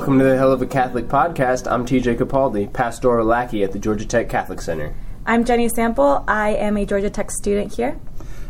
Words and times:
Welcome 0.00 0.18
to 0.20 0.24
the 0.24 0.38
Hell 0.38 0.50
of 0.50 0.62
a 0.62 0.66
Catholic 0.66 1.08
podcast. 1.08 1.70
I'm 1.70 1.84
TJ 1.84 2.16
Capaldi, 2.16 2.72
pastoral 2.72 3.26
lackey 3.26 3.62
at 3.62 3.72
the 3.72 3.78
Georgia 3.78 4.06
Tech 4.06 4.30
Catholic 4.30 4.62
Center. 4.62 4.94
I'm 5.26 5.44
Jenny 5.44 5.68
Sample. 5.68 6.24
I 6.26 6.54
am 6.54 6.78
a 6.78 6.86
Georgia 6.86 7.10
Tech 7.10 7.30
student 7.30 7.74
here. 7.74 8.00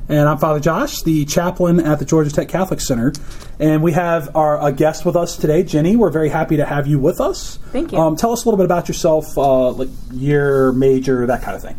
And 0.09 0.29
I'm 0.29 0.39
Father 0.39 0.61
Josh, 0.61 1.03
the 1.03 1.25
chaplain 1.25 1.81
at 1.81 1.99
the 1.99 2.05
Georgia 2.05 2.31
Tech 2.31 2.49
Catholic 2.49 2.81
Center. 2.81 3.13
And 3.59 3.83
we 3.83 3.91
have 3.95 4.37
our 4.37 4.65
a 4.65 4.71
guest 4.71 5.05
with 5.05 5.17
us 5.17 5.37
today, 5.37 5.65
Jenny. 5.65 5.97
We're 5.97 6.11
very 6.11 6.29
happy 6.29 6.57
to 6.59 6.65
have 6.65 6.87
you 6.87 7.01
with 7.01 7.21
us. 7.21 7.57
Thank 7.73 7.91
you. 7.91 7.99
Um, 7.99 8.15
tell 8.15 8.31
us 8.31 8.45
a 8.45 8.49
little 8.49 8.57
bit 8.57 8.67
about 8.67 8.87
yourself, 8.87 9.37
uh, 9.37 9.71
like 9.71 9.89
year, 10.13 10.71
major, 10.71 11.27
that 11.27 11.43
kind 11.43 11.57
of 11.57 11.63
thing. 11.63 11.77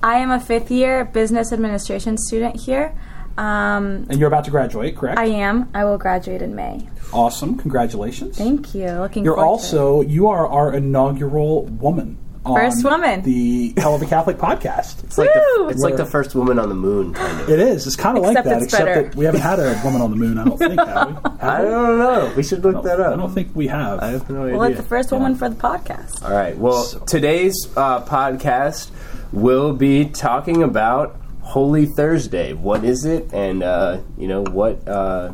I 0.00 0.18
am 0.18 0.30
a 0.30 0.38
fifth 0.38 0.70
year 0.70 1.04
business 1.04 1.52
administration 1.52 2.18
student 2.18 2.60
here. 2.60 2.96
Um, 3.36 4.06
And 4.08 4.18
you're 4.20 4.28
about 4.28 4.44
to 4.44 4.52
graduate, 4.52 4.96
correct? 4.96 5.18
I 5.18 5.26
am. 5.26 5.68
I 5.74 5.84
will 5.84 5.98
graduate 5.98 6.40
in 6.40 6.54
May. 6.54 6.88
Awesome. 7.12 7.56
Congratulations. 7.56 8.36
Thank 8.38 8.74
you. 8.74 8.86
Looking 8.90 9.24
You're 9.24 9.34
forward 9.34 9.48
also 9.48 10.00
you 10.02 10.28
are 10.28 10.46
our 10.46 10.74
inaugural 10.74 11.64
woman. 11.66 12.18
First 12.46 12.82
woman. 12.82 13.20
The 13.22 13.74
Hell 13.76 13.94
of 13.94 14.00
a 14.00 14.06
Catholic 14.06 14.38
podcast. 14.38 15.04
It's 15.04 15.18
like 15.18 15.28
the, 15.34 15.54
Woo! 15.58 15.68
it's 15.68 15.82
like 15.82 15.96
the 15.96 16.06
first 16.06 16.34
woman 16.34 16.58
on 16.58 16.70
the 16.70 16.74
moon, 16.74 17.12
kind 17.12 17.40
of. 17.42 17.50
It 17.50 17.58
is. 17.60 17.86
It's 17.86 17.94
kind 17.96 18.16
of 18.16 18.22
like 18.24 18.38
Except 18.38 18.48
that, 18.48 18.56
it's 18.62 18.64
except 18.72 18.84
better. 18.86 19.02
that 19.02 19.14
we 19.16 19.26
haven't 19.26 19.42
had 19.42 19.58
a 19.60 19.78
woman 19.84 20.00
on 20.00 20.10
the 20.10 20.16
moon. 20.16 20.38
I 20.38 20.44
don't 20.44 20.56
think. 20.56 20.78
Have 20.80 21.08
we? 21.08 21.14
Have 21.14 21.36
I 21.42 21.62
we? 21.64 21.68
don't 21.68 21.98
know. 21.98 22.32
We 22.38 22.42
should 22.42 22.64
look 22.64 22.82
that 22.84 23.00
up. 23.00 23.12
I 23.12 23.16
don't 23.16 23.34
think 23.34 23.54
we 23.54 23.66
have. 23.66 23.98
I 24.00 24.06
have 24.12 24.30
no 24.30 24.44
to 24.46 24.48
it. 24.48 24.52
Well, 24.56 24.62
it's 24.62 24.78
the 24.80 24.86
first 24.86 25.12
woman 25.12 25.34
for 25.34 25.50
the 25.50 25.56
podcast. 25.56 26.24
All 26.24 26.30
right. 26.30 26.56
Well, 26.56 26.84
So- 26.84 27.00
today's 27.00 27.54
uh, 27.76 28.02
podcast 28.06 28.92
will 29.30 29.74
be 29.74 30.06
talking 30.06 30.62
about 30.62 31.20
Holy 31.42 31.84
Thursday. 31.84 32.54
What 32.54 32.82
is 32.82 33.04
it, 33.04 33.30
and 33.34 33.62
uh, 33.62 34.00
you 34.16 34.26
know 34.26 34.42
what? 34.44 34.88
Uh, 34.88 35.32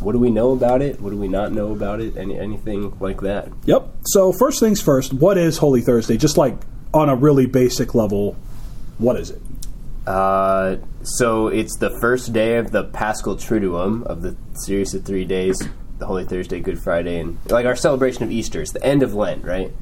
what 0.00 0.12
do 0.12 0.18
we 0.18 0.30
know 0.30 0.52
about 0.52 0.82
it? 0.82 1.00
What 1.00 1.10
do 1.10 1.16
we 1.16 1.28
not 1.28 1.52
know 1.52 1.72
about 1.72 2.00
it? 2.00 2.16
Any 2.16 2.38
anything 2.38 2.96
like 3.00 3.20
that? 3.20 3.48
Yep. 3.64 3.88
So 4.06 4.32
first 4.32 4.60
things 4.60 4.80
first, 4.80 5.12
what 5.12 5.38
is 5.38 5.58
Holy 5.58 5.80
Thursday? 5.80 6.16
Just 6.16 6.36
like 6.36 6.56
on 6.92 7.08
a 7.08 7.14
really 7.14 7.46
basic 7.46 7.94
level, 7.94 8.36
what 8.98 9.16
is 9.16 9.30
it? 9.30 9.40
Uh, 10.06 10.76
so 11.02 11.48
it's 11.48 11.76
the 11.76 11.90
first 12.00 12.32
day 12.32 12.56
of 12.56 12.72
the 12.72 12.84
Paschal 12.84 13.36
Triduum 13.36 14.02
of 14.04 14.22
the 14.22 14.36
series 14.54 14.94
of 14.94 15.04
three 15.04 15.24
days, 15.24 15.62
the 15.98 16.06
Holy 16.06 16.24
Thursday, 16.24 16.60
Good 16.60 16.82
Friday, 16.82 17.20
and 17.20 17.38
like 17.48 17.66
our 17.66 17.76
celebration 17.76 18.22
of 18.24 18.32
Easter. 18.32 18.60
It's 18.60 18.72
the 18.72 18.84
end 18.84 19.02
of 19.02 19.14
Lent, 19.14 19.44
right? 19.44 19.72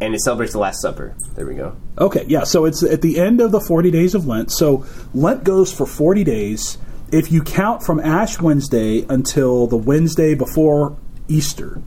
And 0.00 0.14
it 0.14 0.20
celebrates 0.20 0.52
the 0.52 0.60
Last 0.60 0.80
Supper. 0.80 1.16
There 1.34 1.44
we 1.44 1.56
go. 1.56 1.76
Okay, 1.98 2.24
yeah. 2.28 2.44
So 2.44 2.64
it's 2.64 2.84
at 2.84 3.02
the 3.02 3.18
end 3.18 3.40
of 3.40 3.50
the 3.50 3.60
40 3.60 3.90
days 3.90 4.14
of 4.14 4.28
Lent. 4.28 4.52
So 4.52 4.86
Lent 5.12 5.42
goes 5.42 5.72
for 5.72 5.86
40 5.86 6.22
days. 6.22 6.78
If 7.10 7.32
you 7.32 7.42
count 7.42 7.82
from 7.82 8.00
Ash 8.00 8.40
Wednesday 8.40 9.06
until 9.08 9.66
the 9.66 9.76
Wednesday 9.76 10.34
before 10.34 10.96
Easter 11.26 11.80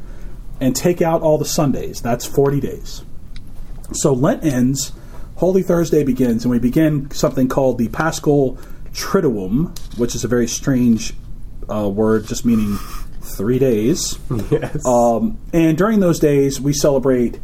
and 0.60 0.76
take 0.76 1.02
out 1.02 1.22
all 1.22 1.38
the 1.38 1.46
Sundays, 1.46 2.02
that's 2.02 2.26
40 2.26 2.60
days. 2.60 3.04
So 3.94 4.14
Lent 4.14 4.44
ends, 4.44 4.94
Holy 5.36 5.62
Thursday 5.62 6.04
begins, 6.04 6.44
and 6.44 6.52
we 6.52 6.60
begin 6.60 7.12
something 7.12 7.48
called 7.48 7.78
the 7.78 7.90
Paschal 7.90 8.58
Triduum, 8.94 9.78
which 9.98 10.16
is 10.16 10.24
a 10.24 10.28
very 10.28 10.48
strange 10.48 11.14
uh, 11.70 11.88
word, 11.88 12.28
just 12.28 12.46
meaning 12.46 12.78
three 13.22 13.60
days. 13.60 14.18
Yes. 14.50 14.86
Um, 14.86 15.40
and 15.54 15.78
during 15.78 16.00
those 16.00 16.20
days, 16.20 16.60
we 16.60 16.74
celebrate 16.74 17.40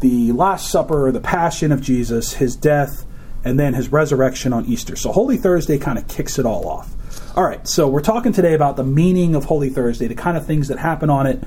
the 0.00 0.32
Last 0.32 0.70
Supper, 0.70 1.12
the 1.12 1.20
Passion 1.20 1.72
of 1.72 1.80
Jesus, 1.80 2.34
his 2.34 2.56
death, 2.56 3.04
and 3.44 3.58
then 3.58 3.74
his 3.74 3.90
resurrection 3.90 4.52
on 4.52 4.64
Easter. 4.66 4.96
So 4.96 5.12
Holy 5.12 5.36
Thursday 5.36 5.78
kind 5.78 5.98
of 5.98 6.08
kicks 6.08 6.38
it 6.38 6.46
all 6.46 6.66
off. 6.68 6.94
All 7.36 7.44
right, 7.44 7.66
so 7.68 7.86
we're 7.86 8.00
talking 8.00 8.32
today 8.32 8.54
about 8.54 8.76
the 8.76 8.82
meaning 8.84 9.34
of 9.34 9.44
Holy 9.44 9.68
Thursday, 9.68 10.08
the 10.08 10.14
kind 10.14 10.36
of 10.36 10.46
things 10.46 10.68
that 10.68 10.78
happen 10.78 11.08
on 11.10 11.26
it. 11.26 11.42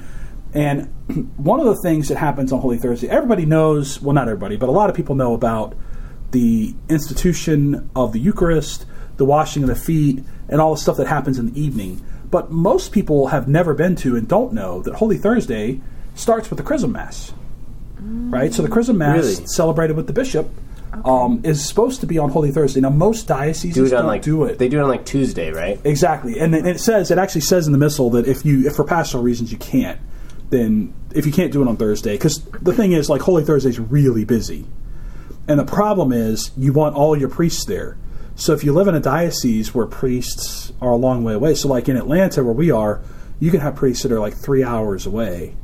And 0.53 0.83
one 1.37 1.59
of 1.59 1.65
the 1.65 1.75
things 1.81 2.07
that 2.09 2.17
happens 2.17 2.51
on 2.53 2.61
Holy 2.61 2.77
Thursday, 2.77 3.09
everybody 3.09 3.45
knows, 3.45 4.01
well, 4.01 4.13
not 4.13 4.27
everybody, 4.27 4.55
but 4.57 4.69
a 4.69 4.71
lot 4.71 4.89
of 4.89 4.95
people 4.95 5.15
know 5.15 5.33
about 5.33 5.75
the 6.31 6.73
institution 6.87 7.89
of 7.95 8.13
the 8.13 8.19
Eucharist, 8.19 8.85
the 9.17 9.25
washing 9.25 9.63
of 9.63 9.69
the 9.69 9.75
feet, 9.75 10.23
and 10.47 10.61
all 10.61 10.73
the 10.73 10.79
stuff 10.79 10.97
that 10.97 11.07
happens 11.07 11.37
in 11.37 11.51
the 11.51 11.59
evening. 11.61 12.01
But 12.29 12.51
most 12.51 12.93
people 12.93 13.27
have 13.27 13.47
never 13.49 13.73
been 13.73 13.95
to 13.97 14.15
and 14.15 14.27
don't 14.27 14.53
know 14.53 14.81
that 14.83 14.95
Holy 14.95 15.17
Thursday 15.17 15.81
starts 16.15 16.49
with 16.49 16.57
the 16.57 16.63
Chrism 16.63 16.93
Mass. 16.93 17.33
Right? 17.99 18.53
So 18.53 18.61
the 18.61 18.69
Chrism 18.69 18.97
Mass, 18.97 19.17
Really? 19.23 19.47
celebrated 19.47 19.97
with 19.97 20.07
the 20.07 20.13
bishop, 20.13 20.49
um, 21.05 21.41
is 21.43 21.65
supposed 21.67 22.01
to 22.01 22.07
be 22.07 22.17
on 22.17 22.29
Holy 22.29 22.51
Thursday. 22.51 22.81
Now, 22.81 22.89
most 22.89 23.27
dioceses 23.27 23.75
do 23.75 23.85
it 23.85 23.93
on 23.93 24.05
like 24.05 24.21
do 24.21 24.43
it. 24.45 24.57
They 24.59 24.67
do 24.67 24.79
it 24.79 24.83
on 24.83 24.89
like 24.89 25.05
Tuesday, 25.05 25.51
right? 25.51 25.79
Exactly, 25.83 26.39
and 26.39 26.53
then 26.53 26.65
it 26.65 26.79
says 26.79 27.11
it 27.11 27.17
actually 27.17 27.41
says 27.41 27.65
in 27.65 27.71
the 27.71 27.79
missal 27.79 28.09
that 28.11 28.27
if 28.27 28.45
you, 28.45 28.67
if 28.67 28.75
for 28.75 28.83
pastoral 28.83 29.23
reasons 29.23 29.51
you 29.51 29.57
can't, 29.57 29.99
then 30.49 30.93
if 31.15 31.25
you 31.25 31.31
can't 31.31 31.51
do 31.51 31.61
it 31.61 31.67
on 31.67 31.77
Thursday, 31.77 32.13
because 32.13 32.43
the 32.61 32.73
thing 32.73 32.91
is, 32.91 33.09
like 33.09 33.21
Holy 33.21 33.43
Thursday's 33.43 33.79
really 33.79 34.25
busy, 34.25 34.65
and 35.47 35.59
the 35.59 35.65
problem 35.65 36.11
is 36.11 36.51
you 36.57 36.73
want 36.73 36.95
all 36.95 37.17
your 37.17 37.29
priests 37.29 37.65
there. 37.65 37.97
So 38.35 38.53
if 38.53 38.63
you 38.63 38.73
live 38.73 38.87
in 38.87 38.95
a 38.95 38.99
diocese 38.99 39.75
where 39.75 39.85
priests 39.85 40.71
are 40.81 40.91
a 40.91 40.95
long 40.95 41.23
way 41.23 41.33
away, 41.33 41.55
so 41.55 41.67
like 41.67 41.89
in 41.89 41.97
Atlanta 41.97 42.43
where 42.43 42.53
we 42.53 42.71
are, 42.71 43.01
you 43.39 43.51
can 43.51 43.59
have 43.59 43.75
priests 43.75 44.03
that 44.03 44.11
are 44.11 44.19
like 44.19 44.35
three 44.35 44.63
hours 44.63 45.05
away. 45.05 45.55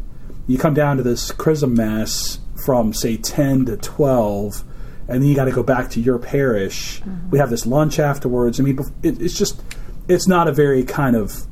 You 0.47 0.57
come 0.57 0.73
down 0.73 0.97
to 0.97 1.03
this 1.03 1.31
chrism 1.31 1.73
mass 1.73 2.39
from 2.65 2.93
say 2.93 3.17
ten 3.17 3.65
to 3.65 3.77
twelve, 3.77 4.63
and 5.07 5.21
then 5.21 5.29
you 5.29 5.35
got 5.35 5.45
to 5.45 5.51
go 5.51 5.63
back 5.63 5.89
to 5.91 6.01
your 6.01 6.19
parish. 6.19 7.01
Mm-hmm. 7.01 7.29
We 7.31 7.39
have 7.39 7.49
this 7.49 7.65
lunch 7.65 7.99
afterwards. 7.99 8.59
I 8.59 8.63
mean, 8.63 8.77
it, 9.03 9.21
it's 9.21 9.37
just 9.37 9.61
it's 10.07 10.27
not 10.27 10.47
a 10.47 10.51
very 10.51 10.83
kind 10.83 11.15
of 11.15 11.45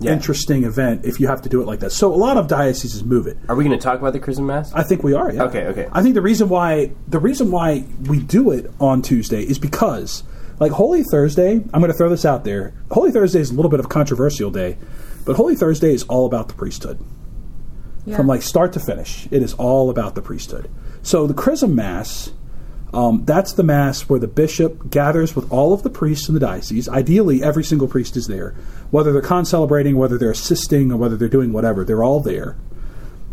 Yeah. 0.00 0.12
interesting 0.12 0.62
event 0.64 1.04
if 1.04 1.18
you 1.18 1.26
have 1.26 1.42
to 1.42 1.48
do 1.48 1.60
it 1.60 1.66
like 1.66 1.80
that. 1.80 1.90
So 1.90 2.12
a 2.14 2.16
lot 2.16 2.36
of 2.36 2.46
dioceses 2.46 3.02
move 3.04 3.26
it. 3.26 3.36
Are 3.48 3.56
we 3.56 3.64
going 3.64 3.76
to 3.76 3.82
talk 3.82 3.98
about 3.98 4.12
the 4.12 4.20
Chrism 4.20 4.46
Mass? 4.46 4.72
I 4.72 4.84
think 4.84 5.02
we 5.02 5.12
are. 5.14 5.32
Yeah. 5.32 5.44
Okay, 5.44 5.64
okay. 5.66 5.88
I 5.92 6.02
think 6.02 6.14
the 6.14 6.22
reason 6.22 6.48
why 6.48 6.92
the 7.08 7.18
reason 7.18 7.50
why 7.50 7.84
we 8.08 8.20
do 8.20 8.50
it 8.52 8.70
on 8.80 9.02
Tuesday 9.02 9.42
is 9.42 9.58
because, 9.58 10.22
like 10.60 10.70
Holy 10.72 11.02
Thursday, 11.10 11.54
I'm 11.54 11.80
going 11.80 11.90
to 11.90 11.98
throw 11.98 12.08
this 12.10 12.24
out 12.24 12.44
there. 12.44 12.74
Holy 12.92 13.10
Thursday 13.10 13.40
is 13.40 13.50
a 13.50 13.54
little 13.54 13.70
bit 13.70 13.80
of 13.80 13.86
a 13.86 13.88
controversial 13.88 14.50
day, 14.52 14.76
but 15.24 15.34
Holy 15.36 15.56
Thursday 15.56 15.92
is 15.92 16.04
all 16.04 16.26
about 16.26 16.46
the 16.48 16.54
priesthood 16.54 16.98
Yeah. 18.06 18.16
from 18.16 18.26
like 18.28 18.42
start 18.42 18.72
to 18.74 18.80
finish. 18.80 19.26
It 19.32 19.42
is 19.42 19.54
all 19.54 19.90
about 19.90 20.14
the 20.14 20.22
priesthood. 20.22 20.68
So 21.02 21.26
the 21.26 21.34
Chrism 21.34 21.74
Mass, 21.74 22.30
um, 22.98 23.24
that's 23.24 23.52
the 23.52 23.62
mass 23.62 24.08
where 24.08 24.18
the 24.18 24.26
bishop 24.26 24.90
gathers 24.90 25.36
with 25.36 25.50
all 25.52 25.72
of 25.72 25.84
the 25.84 25.90
priests 25.90 26.26
in 26.26 26.34
the 26.34 26.40
diocese. 26.40 26.88
Ideally, 26.88 27.44
every 27.44 27.62
single 27.62 27.86
priest 27.86 28.16
is 28.16 28.26
there, 28.26 28.56
whether 28.90 29.12
they're 29.12 29.22
concelebrating, 29.22 29.94
whether 29.94 30.18
they're 30.18 30.32
assisting, 30.32 30.90
or 30.90 30.96
whether 30.96 31.16
they're 31.16 31.28
doing 31.28 31.52
whatever. 31.52 31.84
They're 31.84 32.02
all 32.02 32.18
there, 32.18 32.56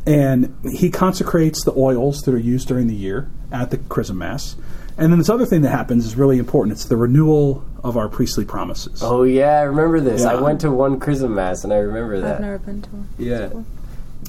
and 0.05 0.55
he 0.71 0.91
consecrates 0.91 1.63
the 1.63 1.73
oils 1.75 2.21
that 2.21 2.35
are 2.35 2.37
used 2.37 2.67
during 2.67 2.85
the 2.85 2.93
year 2.95 3.27
at 3.51 3.71
the 3.71 3.77
Chrism 3.77 4.19
Mass. 4.19 4.55
And 4.99 5.11
then 5.11 5.17
this 5.17 5.29
other 5.29 5.47
thing 5.47 5.63
that 5.63 5.71
happens 5.71 6.05
is 6.05 6.15
really 6.15 6.37
important. 6.37 6.73
It's 6.73 6.85
the 6.85 6.95
renewal 6.95 7.65
of 7.83 7.97
our 7.97 8.07
priestly 8.07 8.45
promises. 8.45 9.01
Oh 9.01 9.23
yeah, 9.23 9.59
I 9.59 9.63
remember 9.63 9.99
this. 9.99 10.23
I 10.25 10.35
went 10.35 10.61
to 10.61 10.69
one 10.69 10.99
Chrism 10.99 11.33
Mass 11.33 11.63
and 11.63 11.73
I 11.73 11.77
remember 11.77 12.21
that. 12.21 12.35
I've 12.35 12.41
never 12.41 12.59
been 12.59 12.81
to 12.83 12.89
one. 12.91 13.09
yeah. 13.17 13.49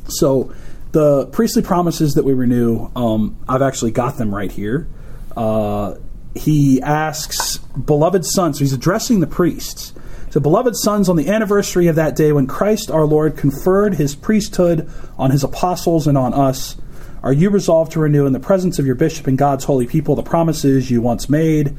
So 0.09 0.53
the 0.93 1.27
priestly 1.27 1.63
promises 1.63 2.15
that 2.15 2.25
we 2.25 2.33
renew, 2.33 2.91
um, 2.97 3.37
I've 3.47 3.63
actually 3.63 3.91
got 3.93 4.17
them 4.17 4.35
right 4.35 4.51
here. 4.51 4.89
Uh, 5.37 5.97
he 6.35 6.81
asks, 6.83 7.59
beloved 7.59 8.25
sons, 8.25 8.59
so 8.59 8.65
he's 8.65 8.73
addressing 8.73 9.21
the 9.21 9.27
priests. 9.27 9.93
So, 10.31 10.41
beloved 10.41 10.77
sons, 10.77 11.09
on 11.09 11.17
the 11.17 11.29
anniversary 11.29 11.87
of 11.87 11.97
that 11.97 12.15
day 12.15 12.33
when 12.33 12.47
Christ 12.47 12.91
our 12.91 13.07
Lord 13.07 13.37
conferred 13.37 13.95
his 13.95 14.15
priesthood 14.15 14.91
on 15.17 15.31
his 15.31 15.43
apostles 15.45 16.07
and 16.07 16.19
on 16.19 16.35
us, 16.35 16.77
are 17.23 17.33
you 17.33 17.51
resolved 17.51 17.93
to 17.93 18.01
renew 18.01 18.27
in 18.27 18.33
the 18.33 18.41
presence 18.41 18.79
of 18.79 18.87
your 18.87 18.95
bishop 18.95 19.27
and 19.27 19.39
God's 19.39 19.65
holy 19.65 19.87
people 19.87 20.15
the 20.15 20.23
promises 20.23 20.91
you 20.91 21.01
once 21.01 21.29
made? 21.29 21.77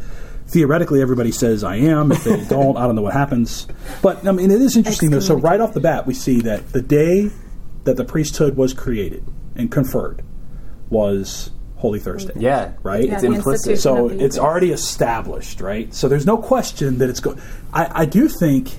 Theoretically, 0.47 1.01
everybody 1.01 1.31
says 1.31 1.63
I 1.63 1.75
am. 1.75 2.11
If 2.11 2.23
they 2.23 2.43
don't, 2.45 2.77
I 2.77 2.85
don't 2.85 2.95
know 2.95 3.01
what 3.01 3.13
happens. 3.13 3.67
But 4.01 4.25
I 4.25 4.31
mean, 4.31 4.49
it 4.49 4.61
is 4.61 4.75
interesting 4.75 5.11
though. 5.11 5.19
So 5.19 5.35
right 5.35 5.59
off 5.59 5.73
the 5.73 5.79
bat, 5.79 6.07
we 6.07 6.13
see 6.13 6.41
that 6.41 6.71
the 6.71 6.81
day 6.81 7.31
that 7.83 7.95
the 7.95 8.05
priesthood 8.05 8.57
was 8.57 8.73
created 8.73 9.25
and 9.55 9.71
conferred 9.71 10.23
was 10.89 11.51
Holy 11.77 11.99
Thursday. 11.99 12.33
Yeah. 12.35 12.73
Right? 12.83 13.05
Yeah, 13.05 13.15
It's 13.15 13.23
implicit. 13.23 13.79
So 13.79 14.09
it's 14.09 14.37
already 14.37 14.71
established, 14.71 15.61
right? 15.61 15.93
So 15.93 16.07
there's 16.07 16.25
no 16.25 16.37
question 16.37 16.97
that 16.97 17.09
it's 17.09 17.19
going. 17.19 17.39
I, 17.71 18.01
I 18.01 18.05
do 18.05 18.27
think 18.27 18.71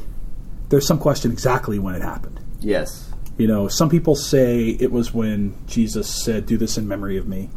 there's 0.68 0.86
some 0.86 0.98
question 0.98 1.30
exactly 1.30 1.78
when 1.78 1.94
it 1.94 2.02
happened. 2.02 2.40
Yes. 2.60 3.10
You 3.36 3.46
know, 3.46 3.68
some 3.68 3.88
people 3.88 4.16
say 4.16 4.70
it 4.70 4.90
was 4.90 5.14
when 5.14 5.54
Jesus 5.66 6.08
said, 6.08 6.44
"Do 6.46 6.56
this 6.56 6.76
in 6.76 6.88
memory 6.88 7.16
of 7.16 7.28
me." 7.28 7.50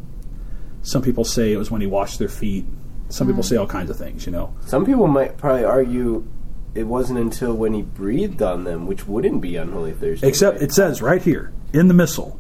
Some 0.84 1.02
people 1.02 1.24
say 1.24 1.52
it 1.52 1.58
was 1.58 1.72
when 1.72 1.82
he 1.82 1.88
washed 1.88 2.20
their 2.20 2.30
feet. 2.30 2.66
Some 3.10 3.28
people 3.28 3.44
mm. 3.44 3.48
say 3.48 3.56
all 3.56 3.68
kinds 3.68 3.90
of 3.90 3.98
things. 3.98 4.26
You 4.28 4.32
know, 4.32 4.56
Some 4.68 4.86
people 4.86 5.08
might 5.08 5.38
probably 5.38 5.66
argue 5.66 6.26
it 6.76 6.84
wasn't 6.84 7.20
until 7.20 7.54
when 7.54 7.74
he 7.74 7.82
breathed 7.82 8.42
on 8.42 8.64
them, 8.64 8.86
which 8.86 9.08
wouldn't 9.08 9.42
be 9.42 9.58
on 9.58 9.72
Holy 9.72 9.92
Thursday. 9.92 10.28
except 10.28 10.56
right? 10.56 10.64
it 10.64 10.72
says 10.72 11.02
right 11.02 11.22
here 11.22 11.52
in 11.74 11.88
the 11.88 11.94
missal, 11.94 12.40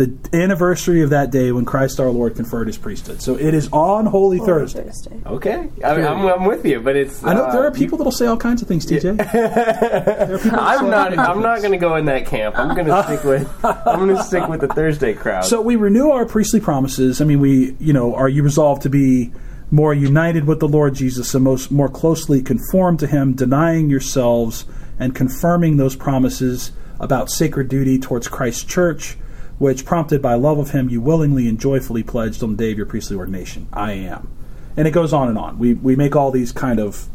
the 0.00 0.36
anniversary 0.36 1.02
of 1.02 1.10
that 1.10 1.30
day 1.30 1.52
when 1.52 1.66
Christ 1.66 2.00
our 2.00 2.08
Lord 2.08 2.34
conferred 2.34 2.68
his 2.68 2.78
priesthood. 2.78 3.20
So 3.20 3.36
it 3.36 3.52
is 3.52 3.68
on 3.70 4.06
Holy 4.06 4.38
Thursday. 4.38 4.84
Thursday. 4.84 5.20
Okay, 5.26 5.68
I 5.84 5.94
mean, 5.94 6.06
I'm, 6.06 6.24
I'm 6.26 6.44
with 6.46 6.64
you, 6.64 6.80
but 6.80 6.96
it's. 6.96 7.22
I 7.22 7.34
know 7.34 7.44
uh, 7.44 7.52
there 7.52 7.66
are 7.66 7.70
people 7.70 7.98
that'll 7.98 8.10
say 8.10 8.26
all 8.26 8.38
kinds 8.38 8.62
of 8.62 8.68
things, 8.68 8.86
TJ. 8.86 9.02
There 9.02 9.12
are 9.12 10.38
people 10.38 10.38
that 10.38 10.40
say 10.42 10.50
I'm 10.50 10.90
not. 10.90 11.18
I'm 11.18 11.42
not 11.42 11.58
going 11.58 11.72
to 11.72 11.78
go 11.78 11.96
in 11.96 12.06
that 12.06 12.24
camp. 12.26 12.58
I'm 12.58 12.74
going 12.74 12.86
to 12.86 13.02
stick 13.04 13.24
with. 13.24 13.64
I'm 13.64 14.06
going 14.06 14.16
to 14.16 14.22
stick 14.22 14.48
with 14.48 14.62
the 14.62 14.68
Thursday 14.68 15.12
crowd. 15.12 15.44
So 15.44 15.60
we 15.60 15.76
renew 15.76 16.10
our 16.10 16.24
priestly 16.24 16.60
promises. 16.60 17.20
I 17.20 17.26
mean, 17.26 17.40
we, 17.40 17.76
you 17.78 17.92
know, 17.92 18.14
are 18.14 18.28
you 18.28 18.42
resolved 18.42 18.82
to 18.82 18.88
be 18.88 19.32
more 19.70 19.92
united 19.92 20.46
with 20.46 20.60
the 20.60 20.68
Lord 20.68 20.94
Jesus 20.94 21.34
and 21.34 21.44
most 21.44 21.70
more 21.70 21.90
closely 21.90 22.40
conformed 22.42 23.00
to 23.00 23.06
Him, 23.06 23.34
denying 23.34 23.90
yourselves 23.90 24.64
and 24.98 25.14
confirming 25.14 25.76
those 25.76 25.94
promises 25.94 26.72
about 26.98 27.30
sacred 27.30 27.68
duty 27.68 27.98
towards 27.98 28.28
Christ's 28.28 28.64
church, 28.64 29.16
which, 29.60 29.84
prompted 29.84 30.20
by 30.20 30.34
love 30.34 30.58
of 30.58 30.70
Him, 30.72 30.88
you 30.90 31.00
willingly 31.00 31.46
and 31.46 31.60
joyfully 31.60 32.02
pledged 32.02 32.42
on 32.42 32.50
the 32.52 32.56
day 32.56 32.72
of 32.72 32.76
your 32.78 32.86
priestly 32.86 33.16
ordination. 33.16 33.68
I 33.72 33.92
am, 33.92 34.28
and 34.76 34.88
it 34.88 34.90
goes 34.90 35.12
on 35.12 35.28
and 35.28 35.38
on. 35.38 35.58
We 35.58 35.74
we 35.74 35.94
make 35.94 36.16
all 36.16 36.32
these 36.32 36.50
kind 36.50 36.80
of 36.80 37.06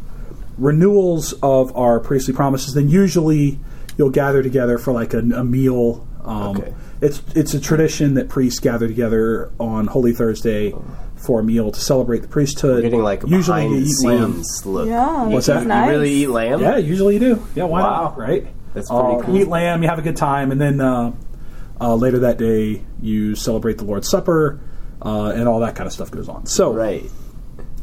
renewals 0.56 1.32
of 1.42 1.76
our 1.76 2.00
priestly 2.00 2.34
promises. 2.34 2.74
Then 2.74 2.88
usually 2.88 3.58
you'll 3.98 4.10
gather 4.10 4.42
together 4.42 4.78
for 4.78 4.92
like 4.92 5.12
a, 5.14 5.18
a 5.18 5.44
meal. 5.44 6.06
Um, 6.24 6.56
Okay. 6.56 6.74
It's 7.02 7.20
it's 7.34 7.52
a 7.52 7.60
tradition 7.60 8.14
that 8.14 8.30
priests 8.30 8.58
gather 8.58 8.88
together 8.88 9.50
on 9.60 9.86
Holy 9.86 10.14
Thursday 10.14 10.72
for 11.16 11.40
a 11.40 11.44
meal 11.44 11.70
to 11.70 11.78
celebrate 11.78 12.20
the 12.22 12.28
priesthood. 12.28 12.82
Getting 12.82 13.02
like 13.02 13.22
a 13.22 13.28
usually 13.28 13.66
you 13.66 13.76
eat 13.84 14.02
lamb. 14.06 14.42
look. 14.64 14.88
Yeah, 14.88 15.24
What's 15.24 15.44
this 15.46 15.54
that? 15.54 15.60
is 15.62 15.66
Nice. 15.66 15.84
You 15.86 15.90
really 15.92 16.10
eat 16.12 16.26
lamb? 16.28 16.60
Yeah, 16.60 16.76
usually 16.78 17.14
you 17.14 17.20
do. 17.20 17.46
Yeah, 17.54 17.64
why 17.64 17.82
Wow. 17.82 18.02
not? 18.04 18.18
Right? 18.18 18.46
That's 18.72 18.88
pretty 18.88 19.02
Uh, 19.04 19.20
cool. 19.22 19.34
You 19.34 19.42
eat 19.42 19.48
lamb, 19.48 19.82
you 19.82 19.88
have 19.90 19.98
a 19.98 20.02
good 20.02 20.16
time, 20.16 20.52
and 20.52 20.58
then 20.60 20.80
uh, 20.80 21.12
uh, 21.80 21.94
later 21.94 22.18
that 22.20 22.38
day 22.38 22.84
you 23.00 23.34
celebrate 23.34 23.78
the 23.78 23.84
Lord's 23.84 24.08
Supper, 24.08 24.60
uh, 25.02 25.32
and 25.34 25.46
all 25.48 25.60
that 25.60 25.74
kind 25.74 25.86
of 25.86 25.92
stuff 25.92 26.10
goes 26.10 26.28
on. 26.28 26.46
So 26.46 26.72
Right. 26.72 27.10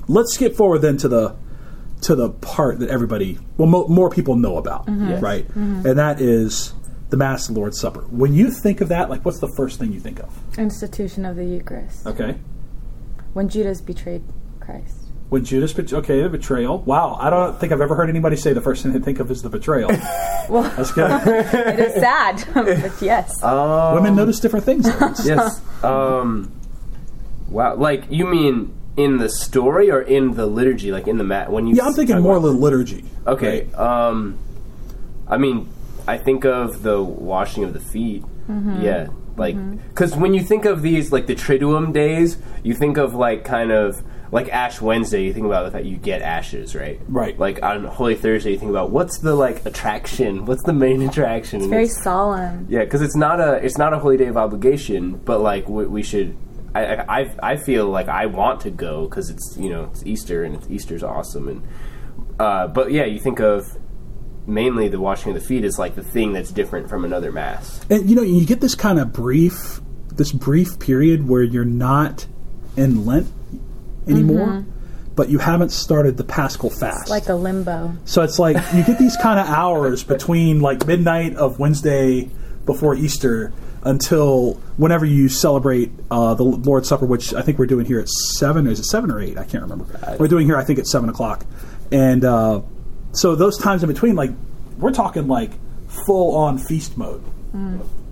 let's 0.07 0.33
skip 0.33 0.55
forward 0.55 0.79
then 0.79 0.97
to 0.97 1.07
the 1.07 1.35
to 2.01 2.15
the 2.15 2.29
part 2.31 2.79
that 2.79 2.89
everybody, 2.89 3.39
well, 3.57 3.69
mo- 3.69 3.87
more 3.87 4.09
people 4.09 4.35
know 4.35 4.57
about, 4.57 4.83
Yes. 4.89 5.21
right? 5.21 5.47
And 5.55 5.85
that 5.97 6.19
is 6.19 6.73
the 7.11 7.15
Mass, 7.15 7.47
of 7.47 7.53
the 7.55 7.59
Lord's 7.61 7.79
Supper. 7.79 8.01
When 8.09 8.33
you 8.33 8.51
think 8.51 8.81
of 8.81 8.89
that, 8.89 9.09
like, 9.09 9.23
what's 9.23 9.39
the 9.39 9.47
first 9.55 9.79
thing 9.79 9.93
you 9.93 10.01
think 10.01 10.19
of? 10.19 10.29
Institution 10.57 11.23
of 11.23 11.37
the 11.37 11.45
Eucharist. 11.45 12.05
Okay. 12.05 12.35
When 13.31 13.47
Judas 13.47 13.79
betrayed 13.79 14.23
Christ. 14.59 15.02
When 15.33 15.43
Judas, 15.43 15.73
bet- 15.73 15.91
okay, 15.91 16.21
the 16.21 16.29
betrayal. 16.29 16.77
Wow, 16.83 17.17
I 17.19 17.31
don't 17.31 17.59
think 17.59 17.73
I've 17.73 17.81
ever 17.81 17.95
heard 17.95 18.07
anybody 18.07 18.35
say 18.35 18.53
the 18.53 18.61
first 18.61 18.83
thing 18.83 18.93
they 18.93 18.99
think 18.99 19.19
of 19.19 19.31
is 19.31 19.41
the 19.41 19.49
betrayal. 19.49 19.89
Well, 20.47 20.61
That's 20.77 20.91
good. 20.91 21.09
it 21.27 21.79
is 21.79 21.93
sad, 21.95 22.43
but 22.53 23.01
yes. 23.01 23.41
Um, 23.41 23.95
Women 23.95 24.15
notice 24.15 24.39
different 24.39 24.63
things. 24.63 24.85
Yes. 25.25 25.59
Um. 25.83 26.51
Wow. 27.47 27.77
Like 27.77 28.03
you 28.11 28.27
mean 28.27 28.75
in 28.95 29.17
the 29.17 29.27
story 29.27 29.89
or 29.89 30.01
in 30.03 30.35
the 30.35 30.45
liturgy? 30.45 30.91
Like 30.91 31.07
in 31.07 31.17
the 31.17 31.23
mat 31.23 31.51
when 31.51 31.65
you? 31.65 31.77
Yeah, 31.77 31.87
I'm 31.87 31.93
thinking 31.93 32.19
more 32.19 32.35
about- 32.37 32.49
the 32.49 32.53
liturgy. 32.53 33.03
Okay. 33.25 33.63
right? 33.63 33.75
Um, 33.75 34.37
I 35.27 35.37
mean, 35.37 35.67
I 36.07 36.19
think 36.19 36.45
of 36.45 36.83
the 36.83 37.01
washing 37.01 37.63
of 37.63 37.73
the 37.73 37.79
feet. 37.79 38.23
Yeah, 38.47 39.07
like 39.35 39.55
because 39.89 40.15
when 40.15 40.35
you 40.35 40.43
think 40.43 40.65
of 40.65 40.83
these, 40.83 41.11
like 41.11 41.25
the 41.25 41.33
Triduum 41.35 41.91
days, 41.91 42.37
you 42.61 42.75
think 42.75 42.97
of 42.97 43.15
like 43.15 43.43
kind 43.43 43.71
of 43.71 44.03
like 44.33 44.49
Ash 44.49 44.81
Wednesday. 44.81 45.23
You 45.23 45.33
think 45.33 45.45
about 45.45 45.63
the 45.65 45.71
fact 45.71 45.85
you 45.85 45.97
get 45.97 46.21
ashes, 46.21 46.75
right? 46.75 46.99
Right. 47.07 47.37
Like 47.39 47.63
on 47.63 47.85
Holy 47.85 48.15
Thursday, 48.15 48.51
you 48.51 48.57
think 48.59 48.71
about 48.71 48.89
what's 48.91 49.19
the 49.19 49.33
like 49.35 49.65
attraction? 49.65 50.45
What's 50.45 50.63
the 50.63 50.73
main 50.73 51.01
attraction? 51.09 51.57
It's 51.57 51.63
And 51.65 51.69
very 51.71 51.87
solemn. 51.87 52.65
yeah, 52.69 52.83
because 52.83 53.01
it's 53.01 53.15
not 53.15 53.39
a 53.39 53.63
it's 53.63 53.77
not 53.77 53.93
a 53.93 53.99
holy 53.99 54.17
day 54.17 54.27
of 54.27 54.35
obligation, 54.37 55.13
but 55.23 55.39
like 55.41 55.69
we, 55.69 55.85
we 55.85 56.03
should. 56.03 56.35
I, 56.75 56.85
I 56.95 57.19
I- 57.21 57.35
I 57.51 57.57
feel 57.57 57.87
like 57.87 58.07
I 58.09 58.25
want 58.25 58.61
to 58.61 58.71
go 58.71 59.05
because 59.07 59.29
it's 59.29 59.55
you 59.59 59.69
know 59.69 59.85
it's 59.91 60.03
Easter 60.05 60.43
and 60.43 60.55
it's, 60.55 60.67
Easter's 60.69 61.03
awesome 61.03 61.47
and 61.47 61.61
uh, 62.39 62.67
but 62.67 62.91
yeah, 62.91 63.05
you 63.05 63.19
think 63.19 63.39
of 63.39 63.77
mainly 64.47 64.87
the 64.89 64.99
washing 64.99 65.29
of 65.33 65.39
the 65.39 65.47
feet 65.47 65.63
is 65.63 65.77
like 65.79 65.95
the 65.95 66.03
thing 66.03 66.33
that's 66.33 66.51
different 66.51 66.89
from 66.89 67.05
another 67.05 67.31
mass. 67.31 67.79
and 67.89 68.09
you 68.09 68.15
know, 68.15 68.21
you 68.23 68.45
get 68.45 68.59
this 68.59 68.75
kind 68.75 68.99
of 68.99 69.13
brief, 69.13 69.79
this 70.15 70.31
brief 70.31 70.79
period 70.79 71.29
where 71.29 71.43
you're 71.43 71.63
not 71.63 72.25
in 72.75 73.05
Lent 73.05 73.27
anymore, 74.07 74.65
but 75.15 75.29
you 75.29 75.39
haven't 75.39 75.69
started 75.69 76.17
the 76.17 76.23
Paschal 76.23 76.69
fast. 76.69 77.09
Like 77.09 77.29
a 77.29 77.35
limbo. 77.35 77.95
So 78.05 78.23
it's 78.23 78.39
like 78.39 78.57
you 78.73 78.83
get 78.83 78.99
these 78.99 79.17
kind 79.17 79.39
of 79.39 79.47
hours 79.47 80.03
between 80.03 80.61
like 80.61 80.85
midnight 80.87 81.35
of 81.35 81.59
Wednesday 81.59 82.29
before 82.65 82.95
Easter 82.95 83.53
until 83.83 84.53
whenever 84.77 85.05
you 85.05 85.27
celebrate 85.27 85.91
uh, 86.09 86.33
the 86.35 86.43
Lord's 86.43 86.87
Supper, 86.87 87.05
which 87.05 87.33
I 87.33 87.41
think 87.41 87.59
we're 87.59 87.65
doing 87.65 87.85
here 87.85 87.99
at 87.99 88.07
seven. 88.09 88.65
Is 88.67 88.79
it 88.79 88.85
seven 88.85 89.11
or 89.11 89.19
eight? 89.21 89.37
I 89.37 89.43
can't 89.43 89.63
remember. 89.63 89.85
We're 90.19 90.29
doing 90.29 90.45
here, 90.45 90.57
I 90.57 90.63
think, 90.63 90.79
at 90.79 90.87
seven 90.87 91.09
o'clock. 91.09 91.45
And 91.91 92.23
uh, 92.23 92.61
so 93.11 93.35
those 93.35 93.57
times 93.57 93.83
in 93.83 93.89
between, 93.89 94.15
like 94.15 94.31
we're 94.77 94.93
talking 94.93 95.27
like 95.27 95.51
full 96.07 96.35
on 96.35 96.57
feast 96.57 96.97
mode 96.97 97.23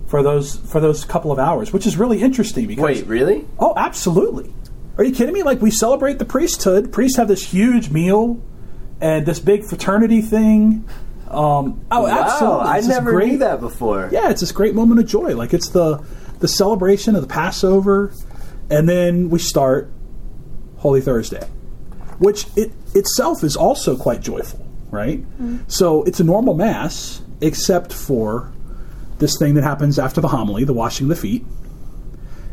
for 0.06 0.22
those 0.22 0.56
for 0.56 0.80
those 0.80 1.04
couple 1.04 1.32
of 1.32 1.38
hours, 1.38 1.72
which 1.72 1.86
is 1.86 1.96
really 1.96 2.20
interesting 2.20 2.66
because 2.66 2.84
Wait, 2.84 3.06
really? 3.06 3.46
Oh, 3.58 3.72
absolutely. 3.76 4.52
Are 4.98 5.04
you 5.04 5.12
kidding 5.14 5.34
me? 5.34 5.42
Like 5.42 5.60
we 5.60 5.70
celebrate 5.70 6.18
the 6.18 6.24
priesthood. 6.24 6.92
Priests 6.92 7.16
have 7.16 7.28
this 7.28 7.50
huge 7.50 7.90
meal 7.90 8.42
and 9.00 9.26
this 9.26 9.40
big 9.40 9.64
fraternity 9.64 10.20
thing. 10.20 10.88
Um, 11.28 11.84
oh, 11.90 12.06
absolutely! 12.06 12.58
Wow, 12.58 12.60
I 12.60 12.78
It's 12.78 12.86
this 12.86 12.96
never 12.96 13.10
great, 13.12 13.32
knew 13.32 13.38
that 13.38 13.60
before. 13.60 14.08
Yeah, 14.12 14.30
it's 14.30 14.40
this 14.42 14.52
great 14.52 14.74
moment 14.74 15.00
of 15.00 15.06
joy. 15.06 15.34
Like 15.34 15.54
it's 15.54 15.70
the 15.70 16.04
the 16.40 16.48
celebration 16.48 17.16
of 17.16 17.22
the 17.22 17.28
Passover, 17.28 18.12
and 18.68 18.88
then 18.88 19.30
we 19.30 19.38
start 19.38 19.90
Holy 20.76 21.00
Thursday, 21.00 21.46
which 22.18 22.46
it 22.54 22.72
itself 22.94 23.42
is 23.44 23.56
also 23.56 23.96
quite 23.96 24.20
joyful, 24.20 24.66
right? 24.90 25.24
So 25.68 26.02
it's 26.02 26.20
a 26.20 26.24
normal 26.24 26.52
mass, 26.52 27.22
except 27.40 27.94
for 27.94 28.52
this 29.18 29.38
thing 29.38 29.54
that 29.54 29.64
happens 29.64 29.98
after 29.98 30.20
the 30.20 30.28
homily, 30.28 30.64
the 30.64 30.74
washing 30.74 31.06
of 31.06 31.08
the 31.08 31.16
feet, 31.16 31.46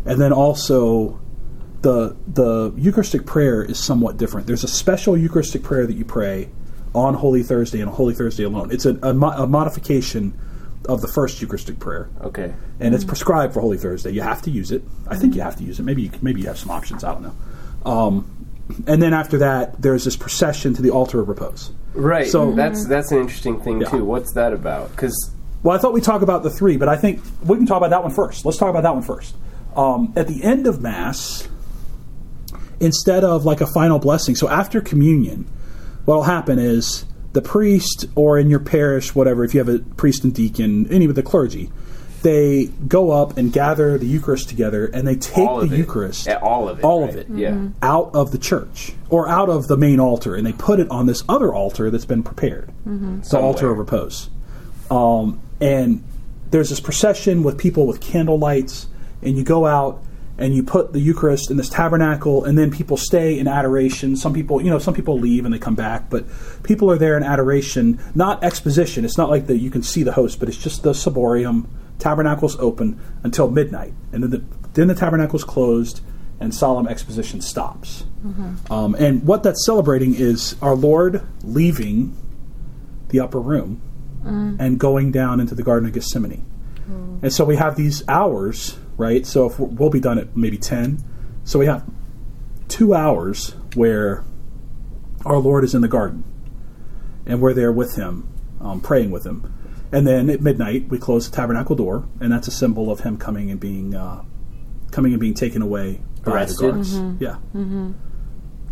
and 0.05 0.21
then 0.21 0.31
also 0.31 1.19
the 1.81 2.15
the 2.27 2.73
Eucharistic 2.77 3.25
prayer 3.25 3.63
is 3.63 3.79
somewhat 3.79 4.17
different. 4.17 4.47
There's 4.47 4.63
a 4.63 4.67
special 4.67 5.17
Eucharistic 5.17 5.63
prayer 5.63 5.85
that 5.87 5.95
you 5.95 6.05
pray 6.05 6.49
on 6.93 7.13
Holy 7.13 7.43
Thursday 7.43 7.81
and 7.81 7.89
Holy 7.89 8.13
Thursday 8.13 8.43
alone. 8.43 8.71
It's 8.71 8.85
a, 8.85 8.95
a, 9.03 9.13
mo- 9.13 9.31
a 9.31 9.45
modification 9.47 10.37
of 10.87 11.01
the 11.01 11.07
first 11.07 11.41
Eucharistic 11.41 11.77
prayer, 11.79 12.09
Okay. 12.21 12.53
and 12.79 12.95
it's 12.95 13.03
prescribed 13.03 13.53
for 13.53 13.61
Holy 13.61 13.77
Thursday. 13.77 14.11
You 14.11 14.21
have 14.21 14.41
to 14.43 14.49
use 14.49 14.71
it. 14.71 14.81
I 15.07 15.15
think 15.15 15.35
you 15.35 15.41
have 15.41 15.55
to 15.57 15.63
use 15.63 15.79
it. 15.79 15.83
Maybe 15.83 16.03
you, 16.03 16.11
maybe 16.21 16.41
you 16.41 16.47
have 16.47 16.57
some 16.57 16.71
options. 16.71 17.03
I 17.03 17.11
don't 17.13 17.21
know. 17.23 17.35
Um, 17.91 18.47
and 18.87 19.01
then 19.01 19.13
after 19.13 19.37
that, 19.39 19.81
there's 19.81 20.03
this 20.05 20.15
procession 20.15 20.73
to 20.75 20.81
the 20.81 20.89
altar 20.89 21.19
of 21.19 21.27
repose. 21.29 21.71
Right. 21.93 22.27
So- 22.27 22.53
that's 22.53 22.85
that's 22.87 23.11
an 23.11 23.19
interesting 23.19 23.59
thing 23.61 23.81
Yeah. 23.81 23.89
too. 23.89 24.03
What's 24.05 24.33
that 24.33 24.51
about? 24.53 24.91
Because 24.91 25.31
Well, 25.63 25.75
I 25.77 25.79
thought 25.79 25.93
we'd 25.93 26.03
talk 26.03 26.21
about 26.23 26.43
the 26.43 26.49
three, 26.49 26.77
but 26.77 26.87
I 26.89 26.95
think 26.97 27.21
we 27.45 27.57
can 27.57 27.65
talk 27.65 27.77
about 27.77 27.89
that 27.91 28.01
one 28.03 28.11
first. 28.11 28.45
Let's 28.45 28.57
talk 28.57 28.69
about 28.69 28.83
that 28.83 28.93
one 28.93 29.03
first. 29.03 29.35
Um, 29.75 30.13
at 30.15 30.27
the 30.27 30.43
end 30.43 30.65
of 30.65 30.81
Mass, 30.81 31.47
instead 32.79 33.23
of 33.23 33.45
like 33.45 33.61
a 33.61 33.67
final 33.67 33.99
blessing, 33.99 34.35
so 34.35 34.49
after 34.49 34.81
communion, 34.81 35.45
what 36.05 36.15
will 36.15 36.23
happen 36.23 36.59
is 36.59 37.05
the 37.33 37.41
priest, 37.41 38.05
or 38.15 38.39
in 38.39 38.49
your 38.49 38.59
parish, 38.59 39.13
whatever, 39.13 39.43
if 39.43 39.53
you 39.53 39.59
have 39.59 39.69
a 39.69 39.79
priest 39.79 40.23
and 40.23 40.33
deacon, 40.33 40.91
any 40.91 41.05
of 41.05 41.15
the 41.15 41.21
clergy, 41.23 41.71
they 42.21 42.65
go 42.87 43.11
up 43.11 43.37
and 43.37 43.53
gather 43.53 43.97
the 43.97 44.05
Eucharist 44.05 44.49
together 44.49 44.87
and 44.87 45.07
they 45.07 45.15
take 45.15 45.47
all 45.47 45.61
the 45.65 45.73
it, 45.73 45.77
Eucharist 45.77 46.27
Yeah, 46.27 46.35
all 46.41 46.67
of 46.67 46.79
it, 46.79 46.83
all 46.83 47.01
right? 47.01 47.09
of 47.11 47.15
it. 47.15 47.27
Yeah. 47.29 47.67
out 47.81 48.13
of 48.13 48.31
the 48.31 48.37
church 48.37 48.93
or 49.09 49.29
out 49.29 49.49
of 49.49 49.67
the 49.67 49.77
main 49.77 49.99
altar 50.01 50.35
and 50.35 50.45
they 50.45 50.51
put 50.51 50.79
it 50.81 50.89
on 50.91 51.05
this 51.05 51.23
other 51.29 51.53
altar 51.53 51.89
that's 51.89 52.05
been 52.05 52.23
prepared 52.23 52.71
the 53.29 53.39
altar 53.39 53.71
of 53.71 53.77
repose 53.77 54.29
um, 54.91 55.39
and 55.61 56.03
there's 56.51 56.69
this 56.69 56.79
procession 56.81 57.41
with 57.43 57.57
people 57.57 57.87
with 57.87 58.01
candle 58.01 58.37
lights 58.37 58.87
and 59.21 59.37
you 59.37 59.43
go 59.43 59.65
out 59.65 60.03
and 60.39 60.55
you 60.55 60.63
put 60.63 60.93
the 60.93 60.99
eucharist 60.99 61.51
in 61.51 61.57
this 61.57 61.69
tabernacle 61.69 62.43
and 62.43 62.57
then 62.57 62.71
people 62.71 62.97
stay 62.97 63.37
in 63.37 63.47
adoration. 63.47 64.15
Some 64.15 64.33
people 64.33 64.61
you 64.61 64.69
know 64.69 64.79
some 64.79 64.93
people 64.93 65.19
leave 65.19 65.45
and 65.45 65.53
they 65.53 65.59
come 65.59 65.75
back 65.75 66.09
but 66.09 66.25
people 66.63 66.89
are 66.91 66.97
there 66.97 67.15
in 67.17 67.23
adoration 67.23 67.99
not 68.15 68.43
exposition. 68.43 69.05
It's 69.05 69.17
not 69.17 69.29
like 69.29 69.47
that 69.47 69.57
you 69.57 69.69
can 69.69 69.83
see 69.83 70.03
the 70.03 70.13
host 70.13 70.39
but 70.39 70.49
it's 70.49 70.57
just 70.57 70.83
the 70.83 70.91
ciborium 70.91 71.67
tabernacle's 71.99 72.57
open 72.59 72.99
until 73.23 73.49
midnight 73.51 73.93
and 74.11 74.23
then 74.23 74.29
the, 74.29 74.43
then 74.73 74.87
the 74.87 74.95
tabernacle's 74.95 75.43
closed 75.43 76.01
and 76.39 76.55
solemn 76.55 76.87
exposition 76.87 77.41
stops. 77.41 78.05
Mm-hmm. 78.25 78.71
Um, 78.71 78.95
and 78.95 79.25
what 79.25 79.43
that's 79.43 79.65
celebrating 79.65 80.15
is 80.15 80.55
our 80.61 80.75
lord 80.75 81.21
leaving 81.43 82.15
the 83.09 83.19
upper 83.19 83.39
room 83.39 83.81
mm. 84.23 84.55
and 84.59 84.79
going 84.79 85.11
down 85.11 85.39
into 85.39 85.55
the 85.55 85.63
Garden 85.63 85.87
of 85.87 85.93
Gethsemane. 85.93 86.45
Mm. 86.89 87.23
And 87.23 87.33
so 87.33 87.43
we 87.45 87.55
have 87.55 87.75
these 87.75 88.07
hours, 88.07 88.77
right? 88.99 89.25
So 89.25 89.47
if 89.47 89.59
we'll 89.59 89.89
be 89.89 90.01
done 90.01 90.19
at 90.19 90.35
maybe 90.37 90.57
10. 90.57 91.03
So 91.45 91.57
we 91.57 91.65
have 91.65 91.83
two 92.67 92.93
hours 92.93 93.55
where 93.73 94.23
our 95.25 95.37
Lord 95.37 95.63
is 95.63 95.73
in 95.73 95.81
the 95.81 95.87
garden 95.87 96.23
and 97.25 97.41
we're 97.41 97.53
there 97.53 97.71
with 97.71 97.95
him, 97.95 98.27
um, 98.59 98.81
praying 98.81 99.09
with 99.09 99.25
him. 99.25 99.53
And 99.91 100.05
then 100.05 100.29
at 100.29 100.41
midnight, 100.41 100.89
we 100.89 100.99
close 100.99 101.27
the 101.27 101.35
tabernacle 101.35 101.75
door, 101.75 102.07
and 102.19 102.31
that's 102.31 102.47
a 102.47 102.51
symbol 102.51 102.91
of 102.91 102.99
him 102.99 103.17
coming 103.17 103.49
and 103.49 103.59
being 103.59 103.95
uh, 103.95 104.23
coming 104.91 105.13
and 105.13 105.19
being 105.19 105.33
taken 105.33 105.63
away 105.63 106.01
by 106.23 106.33
Arrested? 106.33 106.57
the 106.59 106.71
guards. 106.71 106.93
Mm-hmm. 106.93 107.23
Yeah. 107.23 107.37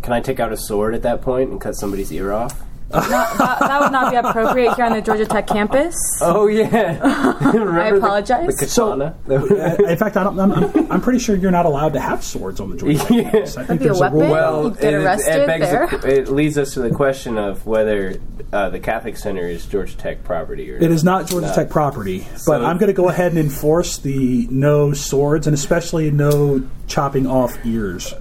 Can 0.02 0.12
I 0.12 0.20
take 0.20 0.38
out 0.38 0.52
a 0.52 0.56
sword 0.56 0.94
at 0.94 1.02
that 1.02 1.22
point 1.22 1.50
and 1.50 1.60
cut 1.60 1.74
somebody's 1.74 2.12
ear 2.12 2.32
off? 2.32 2.62
That, 2.90 3.58
that 3.60 3.80
would 3.80 3.92
not 3.92 4.10
be 4.10 4.16
appropriate 4.16 4.74
here 4.74 4.84
on 4.86 4.92
the 4.92 5.02
Georgia 5.02 5.26
Tech 5.26 5.46
campus. 5.46 5.94
Oh 6.22 6.46
yeah. 6.46 6.98
I 7.40 7.88
apologize. 7.88 8.46
The, 8.56 8.64
the 8.66 8.66
katana. 8.66 9.16
Uh, 9.28 9.90
in 9.90 9.96
fact, 9.98 10.16
I 10.16 10.24
don't, 10.24 10.38
I'm, 10.38 10.52
I'm, 10.52 10.92
I'm 10.92 11.00
pretty 11.00 11.18
sure 11.18 11.36
you're 11.36 11.50
not 11.50 11.66
allowed 11.66 11.92
to 11.94 12.00
have 12.00 12.24
swords 12.24 12.60
on 12.60 12.70
the 12.70 12.76
Georgia 12.76 12.98
Tech 12.98 13.10
Yeah. 13.10 13.22
campus. 13.30 13.56
I 13.56 13.64
think 13.64 13.80
be 13.80 13.84
a 13.86 13.88
there's 13.88 14.00
weapon? 14.00 14.18
rule. 14.20 14.30
well, 14.30 14.64
You 14.64 14.70
get 14.74 14.94
it- 14.94 14.96
arrested 14.96 15.36
it, 15.42 15.46
begs 15.46 15.70
there? 15.70 15.86
The, 15.86 16.18
it 16.20 16.28
leads 16.28 16.56
us 16.58 16.74
to 16.74 16.80
the 16.80 16.90
question 16.90 17.36
of 17.38 17.66
whether 17.66 18.20
uh, 18.52 18.70
the 18.70 18.80
Catholic 18.80 19.16
Center 19.16 19.46
is 19.46 19.66
Georgia 19.66 19.96
Tech 19.96 20.24
property 20.24 20.70
or 20.72 20.76
It 20.76 20.90
is 20.90 21.04
not 21.04 21.26
Georgia 21.28 21.52
Tech 21.54 21.68
property, 21.70 22.20
but 22.30 22.38
So- 22.38 22.64
I'm 22.64 22.78
going 22.78 22.88
to 22.88 22.94
go 22.94 23.08
ahead 23.08 23.32
and 23.32 23.38
enforce 23.40 23.98
the 23.98 24.46
no 24.50 24.92
swords 24.92 25.46
and 25.46 25.52
especially 25.54 26.10
no 26.10 26.62
chopping 26.86 27.26
off 27.26 27.54
ears, 27.66 28.14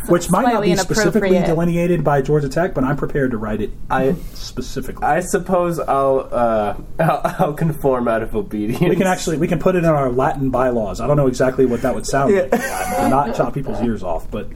which 0.08 0.30
might 0.30 0.52
not 0.52 0.62
be 0.62 0.76
specifically 0.76 1.30
delineated 1.40 2.02
by 2.04 2.22
Georgia 2.22 2.48
Tech, 2.48 2.74
but 2.74 2.84
I'm 2.84 2.96
prepared 2.96 3.30
to 3.32 3.38
write 3.38 3.60
it 3.60 3.70
I- 3.90 4.14
specifically. 4.34 5.04
I 5.04 5.20
suppose 5.20 5.78
I'll, 5.78 6.28
uh, 6.30 6.76
I'll 6.98 7.34
I'll 7.38 7.52
conform 7.54 8.08
out 8.08 8.22
of 8.22 8.34
obedience. 8.34 8.80
we 8.80 8.96
can 8.96 9.06
actually 9.06 9.38
we 9.38 9.48
can 9.48 9.58
put 9.58 9.76
it 9.76 9.78
in 9.78 9.84
our 9.86 10.10
Latin 10.10 10.50
bylaws. 10.50 11.00
I 11.00 11.06
don't 11.06 11.16
know 11.16 11.26
exactly 11.26 11.66
what 11.66 11.82
that 11.82 11.94
would 11.94 12.06
sound 12.06 12.34
like. 12.34 12.50
To 12.50 13.08
not 13.08 13.34
chop 13.34 13.54
people's 13.54 13.80
ears 13.82 14.02
off, 14.02 14.30
but 14.30 14.48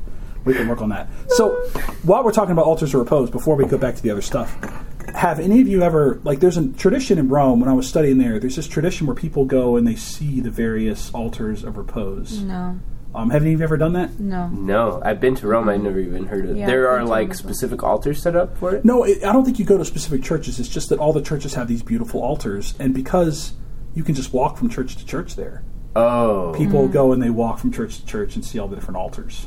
we 0.45 0.55
can 0.55 0.69
work 0.69 0.81
on 0.81 0.91
that. 0.91 1.09
So, 1.29 1.55
while 2.03 2.23
we're 2.25 2.33
talking 2.33 2.53
about 2.53 2.67
altars 2.67 2.95
of 2.95 3.01
repose, 3.01 3.31
before 3.31 3.57
we 3.57 3.65
go 3.65 3.79
back 3.79 3.97
to 3.97 4.03
the 4.03 4.11
other 4.11 4.23
stuff, 4.23 4.55
have 5.15 5.41
any 5.41 5.61
of 5.61 5.69
you 5.69 5.83
ever 5.83 6.21
like? 6.25 6.41
There's 6.41 6.57
a 6.57 6.69
tradition 6.73 7.19
in 7.19 7.29
Rome 7.29 7.61
when 7.61 7.69
I 7.69 7.73
was 7.73 7.89
studying 7.89 8.19
there. 8.19 8.39
There's 8.39 8.57
this 8.57 8.69
tradition 8.69 9.07
where 9.07 9.17
people 9.17 9.45
go 9.45 9.77
and 9.77 9.87
they 9.87 9.95
see 9.97 10.41
the 10.41 10.51
various 10.51 11.13
altars 11.15 11.65
of 11.65 11.77
repose. 11.77 12.41
No, 12.41 12.79
Um, 13.15 13.31
have 13.31 13.43
any 13.43 13.53
of 13.55 13.61
you 13.61 13.65
ever 13.65 13.77
done 13.77 13.93
that? 13.95 14.19
no. 14.19 14.49
No, 14.49 15.01
I've 15.05 15.21
been 15.21 15.35
to 15.37 15.47
Rome. 15.47 15.69
I 15.69 15.77
never 15.77 15.99
even 16.01 16.27
heard 16.27 16.45
of 16.47 16.51
it. 16.53 16.57
Yeah, 16.57 16.67
there 16.67 16.89
are 16.89 17.05
like 17.05 17.29
Rome 17.29 17.31
as 17.31 17.43
well. 17.45 17.49
specific 17.55 17.83
altars 17.83 18.21
set 18.23 18.35
up 18.35 18.59
for 18.59 18.75
it. 18.75 18.85
No, 18.85 19.05
it, 19.05 19.23
I 19.25 19.33
don't 19.33 19.45
think 19.45 19.59
you 19.59 19.65
go 19.65 19.79
to 19.79 19.85
specific 19.85 20.23
churches. 20.23 20.59
It's 20.59 20.69
just 20.69 20.89
that 20.89 20.99
all 20.99 21.13
the 21.13 21.23
churches 21.23 21.55
have 21.55 21.69
these 21.69 21.83
beautiful 21.83 22.21
altars, 22.23 22.75
and 22.79 22.93
because 22.95 23.53
you 23.95 24.03
can 24.03 24.15
just 24.15 24.33
walk 24.33 24.57
from 24.57 24.69
church 24.69 24.97
to 24.97 25.07
church 25.07 25.37
there, 25.37 25.63
Oh, 25.97 26.53
people 26.57 26.89
go 26.89 27.13
and 27.13 27.23
they 27.23 27.31
walk 27.31 27.59
from 27.61 27.71
church 27.73 27.99
to 28.01 28.07
church 28.07 28.35
and 28.35 28.45
see 28.45 28.59
all 28.59 28.67
the 28.67 28.75
different 28.75 28.97
altars. 28.97 29.47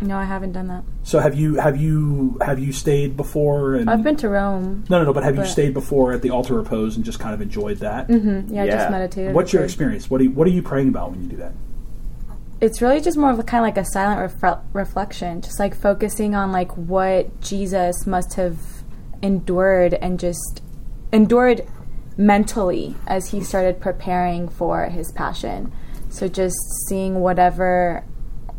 No, 0.00 0.16
I 0.16 0.24
haven't 0.24 0.50
done 0.50 0.66
that. 0.66 0.82
So 1.04 1.20
have 1.20 1.36
you 1.36 1.54
have 1.60 1.76
you 1.80 2.36
have 2.44 2.58
you 2.58 2.72
stayed 2.72 3.16
before? 3.16 3.76
And 3.76 3.88
I've 3.88 4.02
been 4.02 4.16
to 4.16 4.28
Rome. 4.28 4.84
no, 4.90 4.98
no, 4.98 5.04
no. 5.04 5.12
But 5.12 5.22
have 5.22 5.36
you 5.36 5.44
stayed 5.46 5.72
before 5.74 6.12
at 6.12 6.22
the 6.22 6.30
altar 6.30 6.54
repose 6.54 6.96
and 6.96 7.04
just 7.04 7.20
kind 7.20 7.32
of 7.32 7.40
enjoyed 7.40 7.76
that? 7.78 8.08
Mm-hmm. 8.08 8.52
Yeah, 8.52 8.64
Yeah. 8.64 8.76
just 8.78 8.90
meditated. 8.90 9.32
What's 9.36 9.52
your 9.52 9.62
experience? 9.62 10.10
What 10.10 10.20
are 10.20 10.24
you, 10.24 10.30
what 10.32 10.48
are 10.48 10.50
you 10.50 10.62
praying 10.62 10.88
about 10.88 11.12
when 11.12 11.22
you 11.22 11.28
do 11.28 11.36
that? 11.36 11.52
It's 12.62 12.80
really 12.80 13.00
just 13.00 13.18
more 13.18 13.32
of 13.32 13.40
a 13.40 13.42
kind 13.42 13.60
of 13.60 13.66
like 13.66 13.76
a 13.76 13.84
silent 13.84 14.20
refre- 14.20 14.62
reflection, 14.72 15.42
just 15.42 15.58
like 15.58 15.74
focusing 15.74 16.36
on 16.36 16.52
like 16.52 16.70
what 16.76 17.40
Jesus 17.40 18.06
must 18.06 18.34
have 18.34 18.56
endured 19.20 19.94
and 19.94 20.20
just 20.20 20.62
endured 21.12 21.66
mentally 22.16 22.94
as 23.04 23.32
he 23.32 23.42
started 23.42 23.80
preparing 23.80 24.48
for 24.48 24.84
his 24.84 25.10
passion. 25.10 25.72
So 26.08 26.28
just 26.28 26.54
seeing 26.88 27.18
whatever 27.18 28.04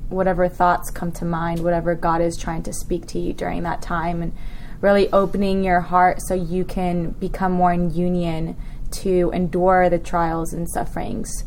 whatever 0.09 0.49
thoughts 0.49 0.91
come 0.91 1.13
to 1.13 1.23
mind, 1.23 1.63
whatever 1.63 1.95
God 1.95 2.19
is 2.19 2.35
trying 2.35 2.63
to 2.63 2.73
speak 2.73 3.05
to 3.07 3.19
you 3.19 3.31
during 3.31 3.63
that 3.63 3.81
time 3.81 4.21
and 4.21 4.33
really 4.81 5.09
opening 5.13 5.63
your 5.63 5.79
heart 5.79 6.17
so 6.23 6.33
you 6.33 6.65
can 6.65 7.11
become 7.11 7.53
more 7.53 7.71
in 7.71 7.89
union 7.95 8.57
to 8.91 9.31
endure 9.33 9.89
the 9.89 9.97
trials 9.97 10.51
and 10.51 10.69
sufferings 10.69 11.45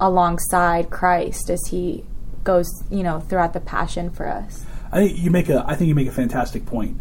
alongside 0.00 0.90
Christ 0.90 1.50
as 1.50 1.60
he 1.68 2.04
goes, 2.44 2.66
you 2.90 3.02
know, 3.02 3.20
throughout 3.20 3.52
the 3.52 3.60
passion 3.60 4.10
for 4.10 4.28
us. 4.28 4.64
I 4.92 5.06
think 5.08 5.18
you 5.18 5.30
make 5.30 5.48
a 5.48 5.64
I 5.66 5.74
think 5.74 5.88
you 5.88 5.94
make 5.94 6.08
a 6.08 6.12
fantastic 6.12 6.64
point. 6.66 7.00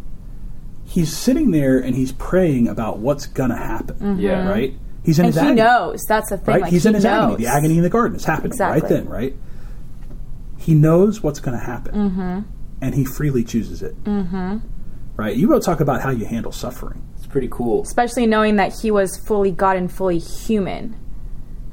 He's 0.86 1.16
sitting 1.16 1.52
there 1.52 1.80
and 1.80 1.96
he's 1.96 2.12
praying 2.12 2.68
about 2.68 3.00
what's 3.00 3.26
gonna 3.26 3.58
happen. 3.58 4.20
Yeah. 4.20 4.48
Right. 4.50 4.74
He's 5.04 5.20
in 5.20 5.26
And 5.26 5.34
his 5.34 5.42
he 5.42 5.48
agony. 5.50 5.62
knows. 5.62 6.02
That's 6.08 6.30
the 6.30 6.38
thing. 6.38 6.54
right? 6.54 6.62
Like, 6.64 6.72
He's 6.74 6.84
he 6.84 6.90
in 6.90 6.96
his 6.96 7.06
agony. 7.06 7.36
The 7.44 7.48
agony 7.52 7.78
in 7.78 7.84
the 7.84 7.90
garden 7.92 8.16
is 8.18 8.26
happening 8.26 8.58
right 8.58 8.88
then, 8.88 9.08
right? 9.08 9.36
He 10.58 10.74
knows 10.74 11.22
what's 11.22 11.40
going 11.40 11.56
to 11.56 11.64
happen, 11.64 11.94
mm-hmm. 11.94 12.40
and 12.82 12.96
he 12.96 13.06
freely 13.06 13.44
chooses 13.44 13.84
it. 13.84 14.04
Mm-hmm. 14.04 14.58
Right? 15.16 15.36
You 15.38 15.48
will 15.48 15.60
talk 15.60 15.80
about 15.80 16.02
how 16.02 16.10
you 16.10 16.26
handle 16.26 16.52
suffering. 16.52 17.08
it's 17.18 17.28
pretty 17.28 17.50
cool. 17.52 17.84
Especially 17.84 18.26
knowing 18.26 18.56
that 18.56 18.74
he 18.82 18.90
was 18.90 19.16
fully 19.16 19.52
God 19.52 19.78
and 19.78 19.92
fully 19.92 20.18
human. 20.18 20.96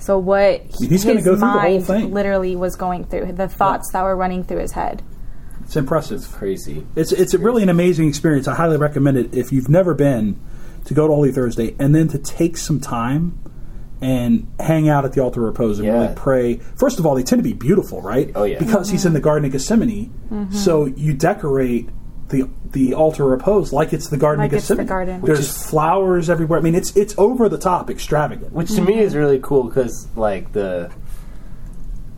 So 0.03 0.19
what 0.19 0.63
he, 0.79 0.89
He's 0.89 1.05
gonna 1.05 1.17
his 1.17 1.25
go 1.25 1.33
through 1.33 1.41
the 1.41 1.47
whole 1.47 1.61
mind 1.61 1.87
thing. 1.87 2.13
literally 2.13 2.57
was 2.57 2.75
going 2.75 3.05
through, 3.05 3.33
the 3.33 3.49
thoughts 3.49 3.93
that 3.93 4.03
were 4.03 4.17
running 4.17 4.43
through 4.43 4.59
his 4.59 4.73
head. 4.73 5.03
It's 5.63 5.77
impressive. 5.77 6.19
It's 6.19 6.27
crazy. 6.27 6.85
It's 6.97 7.13
it's 7.13 7.35
a 7.35 7.39
really 7.39 7.63
an 7.63 7.69
amazing 7.69 8.09
experience. 8.09 8.49
I 8.49 8.55
highly 8.55 8.77
recommend 8.77 9.17
it 9.17 9.33
if 9.33 9.53
you've 9.53 9.69
never 9.69 9.95
been 9.95 10.41
to 10.87 10.95
go 10.95 11.07
to 11.07 11.15
Holy 11.15 11.31
Thursday 11.31 11.77
and 11.79 11.95
then 11.95 12.09
to 12.09 12.19
take 12.19 12.57
some 12.57 12.81
time 12.81 13.39
and 14.01 14.53
hang 14.59 14.89
out 14.89 15.05
at 15.05 15.13
the 15.13 15.21
altar 15.21 15.41
of 15.43 15.47
repose 15.47 15.79
and 15.79 15.87
Yeah. 15.87 15.93
really 16.03 16.15
pray. 16.17 16.57
First 16.75 16.99
of 16.99 17.07
all, 17.07 17.15
they 17.15 17.23
tend 17.23 17.39
to 17.39 17.49
be 17.49 17.53
beautiful, 17.53 18.03
right? 18.03 18.33
Oh, 18.35 18.43
yeah. 18.43 18.59
because 18.59 18.91
he's 18.91 19.07
in 19.07 19.13
the 19.13 19.21
mm-hmm. 19.21 19.25
Garden 19.25 19.45
of 19.47 19.53
Gethsemane. 19.53 20.13
Mm-hmm. 20.33 20.53
So 20.53 20.87
you 20.87 21.15
decorate 21.15 21.89
the 22.33 22.49
the 22.73 22.95
altar 22.95 23.23
of 23.25 23.31
repose 23.31 23.73
like 23.73 23.93
it's 23.93 24.09
the 24.09 24.17
Garden 24.17 24.41
Like 24.43 24.51
of 24.53 24.59
it's 24.59 24.67
the 24.69 24.75
Gethsemane. 24.75 24.89
garden. 24.89 25.21
Which 25.21 25.29
There's 25.29 25.41
is- 25.51 25.67
flowers 25.71 26.29
everywhere. 26.29 26.59
I 26.59 26.63
mean, 26.63 26.75
it's 26.75 26.97
it's 26.97 27.15
over 27.17 27.49
the 27.49 27.59
top, 27.59 27.89
extravagant. 27.91 28.53
Which 28.53 28.75
to 28.75 28.81
me 28.81 28.99
is 28.99 29.15
really 29.15 29.39
cool 29.41 29.63
because 29.65 30.09
like 30.17 30.53
the 30.53 30.91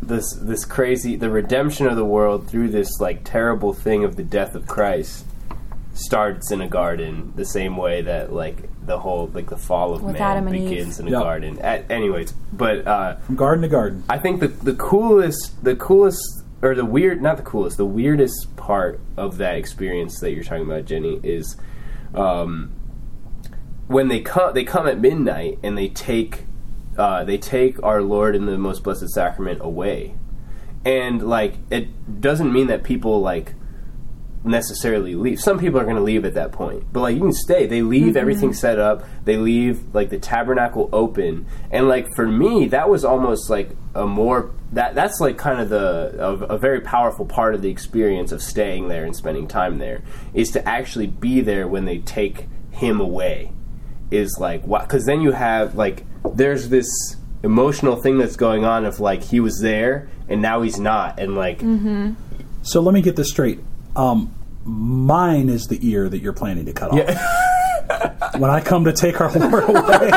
this 0.03 0.33
this 0.41 0.65
crazy 0.65 1.17
the 1.17 1.31
redemption 1.31 1.87
of 1.87 1.97
the 1.97 2.05
world 2.05 2.49
through 2.49 2.69
this 2.69 3.01
like 3.01 3.21
terrible 3.25 3.73
thing 3.73 4.05
of 4.05 4.17
the 4.17 4.23
death 4.23 4.55
of 4.55 4.67
Christ 4.67 5.25
starts 5.95 6.51
in 6.51 6.61
a 6.61 6.69
garden 6.69 7.33
the 7.37 7.45
same 7.45 7.77
way 7.77 8.03
that 8.03 8.33
like 8.33 8.69
the 8.85 8.99
whole 8.99 9.29
like 9.33 9.49
the 9.49 9.57
fall 9.57 9.95
of 9.95 10.03
With 10.03 10.15
man 10.15 10.23
Adam 10.23 10.55
Eve. 10.55 10.69
begins 10.69 11.01
in 11.01 11.09
a 11.09 11.11
Yep. 11.11 11.23
garden. 11.23 11.59
A 11.63 11.91
anyways, 11.91 12.33
but 12.53 12.87
uh, 12.87 13.17
From 13.17 13.37
garden 13.37 13.63
to 13.63 13.69
garden. 13.69 14.05
I 14.09 14.19
think 14.19 14.41
the 14.41 14.49
the 14.49 14.75
coolest 14.75 15.65
the 15.65 15.75
coolest 15.77 16.44
or 16.65 16.75
the 16.75 16.85
weird 16.85 17.21
not 17.21 17.37
the 17.37 17.43
coolest 17.43 17.77
the 17.77 17.85
weirdest 17.85 18.57
part 18.57 18.99
of 19.17 19.37
that 19.37 19.57
experience 19.57 20.19
that 20.21 20.33
you're 20.33 20.45
talking 20.45 20.65
about 20.65 20.87
Jenny 20.87 21.21
is 21.23 21.57
um, 22.15 22.73
when 23.87 24.09
they 24.09 24.21
come 24.21 24.55
they 24.55 24.65
come 24.65 24.87
at 24.87 24.99
midnight 24.99 25.59
and 25.63 25.77
they 25.77 25.89
take 25.89 26.45
uh, 26.97 27.25
they 27.25 27.39
take 27.39 27.83
our 27.83 28.03
Lord 28.03 28.35
in 28.37 28.47
the 28.47 28.57
most 28.57 28.83
blessed 28.83 29.11
sacrament 29.11 29.61
away. 29.63 30.15
And 30.85 31.27
like 31.29 31.55
it 31.71 32.21
doesn't 32.21 32.53
mean 32.53 32.69
that 32.69 32.85
people 32.85 33.21
like 33.21 33.55
necessarily 34.45 35.15
leave. 35.15 35.41
Some 35.41 35.59
people 35.59 35.81
are 35.81 35.85
going 35.85 35.97
to 35.97 36.03
leave 36.03 36.25
at 36.25 36.35
that 36.35 36.53
point, 36.53 36.85
but 36.93 37.01
like 37.01 37.15
you 37.15 37.21
can 37.21 37.33
stay. 37.33 37.67
They 37.67 37.83
leave 37.83 38.09
mm-hmm. 38.09 38.17
everything 38.17 38.53
set 38.53 38.79
up. 38.79 39.05
They 39.25 39.37
leave 39.37 39.95
like 39.95 40.11
the 40.11 40.19
tabernacle 40.19 40.89
open, 40.93 41.47
and 41.71 41.89
like 41.89 42.15
for 42.15 42.27
me, 42.27 42.67
that 42.67 42.89
was 42.89 43.05
almost 43.05 43.49
like 43.51 43.71
a 43.95 44.07
more 44.07 44.53
that 44.73 44.95
that's 44.95 45.21
like 45.21 45.39
kind 45.39 45.61
of 45.61 45.69
the 45.69 46.17
a, 46.19 46.55
a 46.55 46.59
very 46.59 46.81
powerful 46.81 47.25
part 47.25 47.55
of 47.55 47.63
the 47.63 47.71
experience 47.71 48.33
of 48.33 48.43
staying 48.43 48.89
there 48.89 49.05
and 49.05 49.17
spending 49.17 49.49
time 49.49 49.79
there 49.79 50.03
is 50.35 50.51
to 50.51 50.69
actually 50.69 51.07
be 51.07 51.41
there 51.41 51.67
when 51.67 51.85
they 51.85 51.99
take 51.99 52.47
him 52.71 53.01
away. 53.01 53.51
Is 54.11 54.37
like 54.39 54.67
what? 54.67 54.83
Because 54.83 55.07
then 55.07 55.23
you 55.23 55.33
have 55.33 55.75
like 55.75 56.05
there's 56.35 56.69
this 56.69 56.87
emotional 57.43 57.97
thing 57.97 58.19
that's 58.19 58.37
going 58.37 58.65
on 58.65 58.85
of 58.85 59.01
like 59.01 59.23
he 59.23 59.41
was 59.41 59.61
there 59.61 60.09
and 60.29 60.41
now 60.41 60.63
he's 60.63 60.79
not, 60.79 61.19
and 61.19 61.35
like 61.35 61.61
mm-hmm. 61.61 62.13
So 62.63 62.81
let 62.81 62.95
me 62.95 63.03
get 63.03 63.17
this 63.17 63.31
straight. 63.31 63.61
Um, 63.97 64.35
mine 64.65 65.49
is 65.49 65.67
the 65.67 65.79
ear 65.89 66.09
that 66.09 66.19
you're 66.19 66.33
planning 66.33 66.67
to 66.67 66.73
cut 66.73 66.91
off. 66.93 66.99
when 68.41 68.51
I 68.51 68.61
come 68.61 68.85
to 68.87 68.93
take 68.93 69.21
our 69.21 69.31
Lord 69.33 69.65
away, 69.69 70.11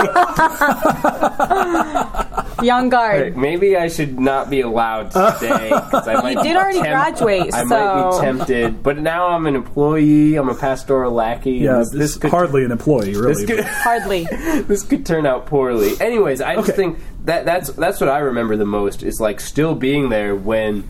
Young 2.64 2.90
guard. 2.90 3.22
Right, 3.22 3.38
Maybe 3.38 3.78
I 3.78 3.88
should 3.88 4.20
not 4.20 4.50
be 4.50 4.62
allowed 4.62 5.12
to 5.12 5.36
stay 5.38 5.70
because 5.70 6.08
I 6.08 6.14
might. 6.24 6.38
You 6.38 6.44
did 6.44 6.54
be 6.54 6.56
already 6.56 6.80
graduate, 6.80 7.54
I 7.54 7.64
might 7.66 8.08
be 8.10 8.12
so- 8.14 8.22
tempted, 8.22 8.82
but 8.82 8.98
now 8.98 9.28
I'm 9.28 9.46
an 9.46 9.56
employee. 9.56 10.36
I'm 10.38 10.50
a 10.50 10.56
pastoral 10.56 11.12
lackey. 11.12 11.52
yeah, 11.52 11.78
this, 11.80 11.92
this, 11.92 12.00
this 12.00 12.18
could 12.18 12.32
hardly 12.32 12.64
an 12.66 12.72
employee, 12.72 13.14
really. 13.16 13.34
this 13.34 13.46
could, 13.46 13.64
Hardly. 13.64 14.24
this 14.64 14.82
could 14.84 15.06
turn 15.06 15.28
out 15.28 15.46
poorly. 15.46 15.94
Anyways, 16.02 16.42
I 16.42 16.56
just 16.56 16.70
Okay. 16.70 16.76
think 16.76 17.00
that 17.26 17.46
that's 17.46 17.70
that's 17.74 18.00
what 18.02 18.10
I 18.10 18.20
remember 18.20 18.56
the 18.58 18.66
most 18.66 19.04
is 19.04 19.20
like 19.20 19.40
still 19.40 19.76
being 19.76 20.10
there 20.10 20.36
when, 20.36 20.90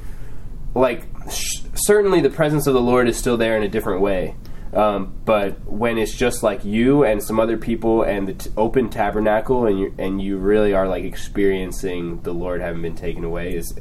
like, 0.74 1.04
sh- 1.30 1.57
certainly 1.88 2.20
the 2.20 2.30
presence 2.30 2.68
of 2.68 2.74
the 2.74 2.82
Lord 2.82 3.08
is 3.08 3.18
still 3.18 3.38
there 3.38 3.56
in 3.56 3.64
a 3.64 3.70
different 3.70 4.02
way. 4.02 4.36
Um, 4.74 5.16
but 5.24 5.64
when 5.66 5.98
it's 5.98 6.14
just 6.14 6.44
like 6.44 6.66
you 6.66 7.06
and 7.06 7.24
some 7.24 7.40
other 7.40 7.58
people 7.58 8.04
and 8.04 8.28
the 8.28 8.34
t- 8.34 8.50
open 8.58 8.90
tabernacle 8.90 9.66
and 9.66 9.80
you 9.80 9.96
and 9.98 10.22
you 10.22 10.38
really 10.38 10.74
are 10.74 10.90
like 10.90 11.06
experiencing 11.06 12.22
the 12.24 12.34
Lord 12.34 12.60
having 12.60 12.82
been 12.82 12.96
taken 12.96 13.24
away 13.24 13.56
is 13.56 13.74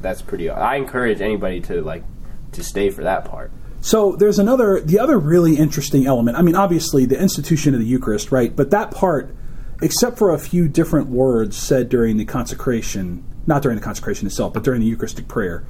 that's 0.00 0.22
pretty. 0.22 0.48
I 0.48 0.76
encourage 0.76 1.20
anybody 1.20 1.60
to 1.62 1.82
like 1.82 2.04
to 2.52 2.62
stay 2.62 2.88
for 2.90 3.02
that 3.02 3.24
part. 3.24 3.50
So 3.80 4.12
there's 4.12 4.38
another, 4.38 4.80
the 4.80 5.00
other 5.00 5.18
really 5.18 5.56
interesting 5.56 6.06
element. 6.06 6.36
I 6.36 6.42
mean, 6.42 6.54
obviously 6.54 7.04
the 7.04 7.20
institution 7.20 7.74
of 7.74 7.80
the 7.80 7.86
Eucharist, 7.86 8.30
right? 8.30 8.54
But 8.54 8.70
that 8.70 8.92
part 8.92 9.34
except 9.82 10.18
for 10.18 10.32
a 10.32 10.38
few 10.38 10.68
different 10.68 11.08
words 11.08 11.56
said 11.56 11.88
during 11.88 12.16
the 12.16 12.24
consecration, 12.24 13.24
not 13.46 13.62
during 13.62 13.76
the 13.76 13.84
consecration 13.84 14.26
itself, 14.26 14.52
but 14.52 14.64
during 14.64 14.80
the 14.80 14.86
Eucharistic 14.86 15.28
prayer, 15.28 15.64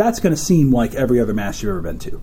that's 0.00 0.18
going 0.18 0.34
to 0.34 0.40
seem 0.40 0.72
like 0.72 0.94
every 0.94 1.20
other 1.20 1.34
Mass 1.34 1.62
you've 1.62 1.70
ever 1.70 1.82
been 1.82 1.98
to. 1.98 2.20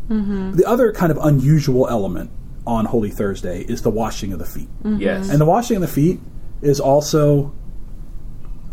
The 0.55 0.65
other 0.65 0.91
kind 0.91 1.12
of 1.12 1.19
unusual 1.22 1.88
element 1.88 2.31
on 2.65 2.86
Holy 2.86 3.12
Thursday 3.12 3.62
is 3.62 3.84
the 3.84 3.91
washing 3.91 4.34
of 4.34 4.39
the 4.39 4.46
feet. 4.46 4.67
Yes. 4.84 5.29
And 5.29 5.39
the 5.39 5.46
washing 5.46 5.75
of 5.77 5.81
the 5.81 5.88
feet 5.88 6.19
is 6.62 6.79
also. 6.79 7.53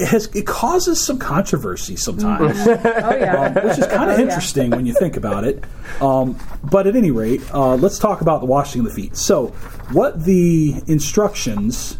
It, 0.00 0.08
has, 0.08 0.26
it 0.34 0.44
causes 0.44 1.04
some 1.06 1.20
controversy 1.20 1.94
sometimes 1.94 2.58
Oh 2.66 2.70
yeah. 2.72 3.52
which 3.64 3.78
is 3.78 3.86
kind 3.86 4.10
of 4.10 4.18
yeah. 4.18 4.24
interesting 4.24 4.70
when 4.70 4.86
you 4.86 4.92
think 4.92 5.16
about 5.16 5.44
it. 5.44 5.62
Um, 6.00 6.36
but 6.64 6.88
at 6.88 6.96
any 6.96 7.12
rate, 7.12 7.42
uh, 7.54 7.76
let's 7.76 8.00
talk 8.00 8.20
about 8.20 8.40
the 8.40 8.46
washing 8.46 8.80
of 8.80 8.86
the 8.88 8.92
feet. 8.92 9.16
So, 9.16 9.48
what 9.92 10.24
the 10.24 10.82
instructions 10.88 11.98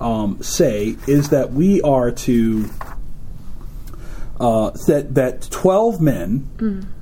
um, 0.00 0.42
say 0.42 0.96
is 1.06 1.28
that 1.28 1.52
we 1.52 1.80
are 1.82 2.10
to 2.10 2.68
uh, 4.40 4.70
that 4.86 5.14
that 5.14 5.42
twelve 5.50 6.00
men 6.00 6.92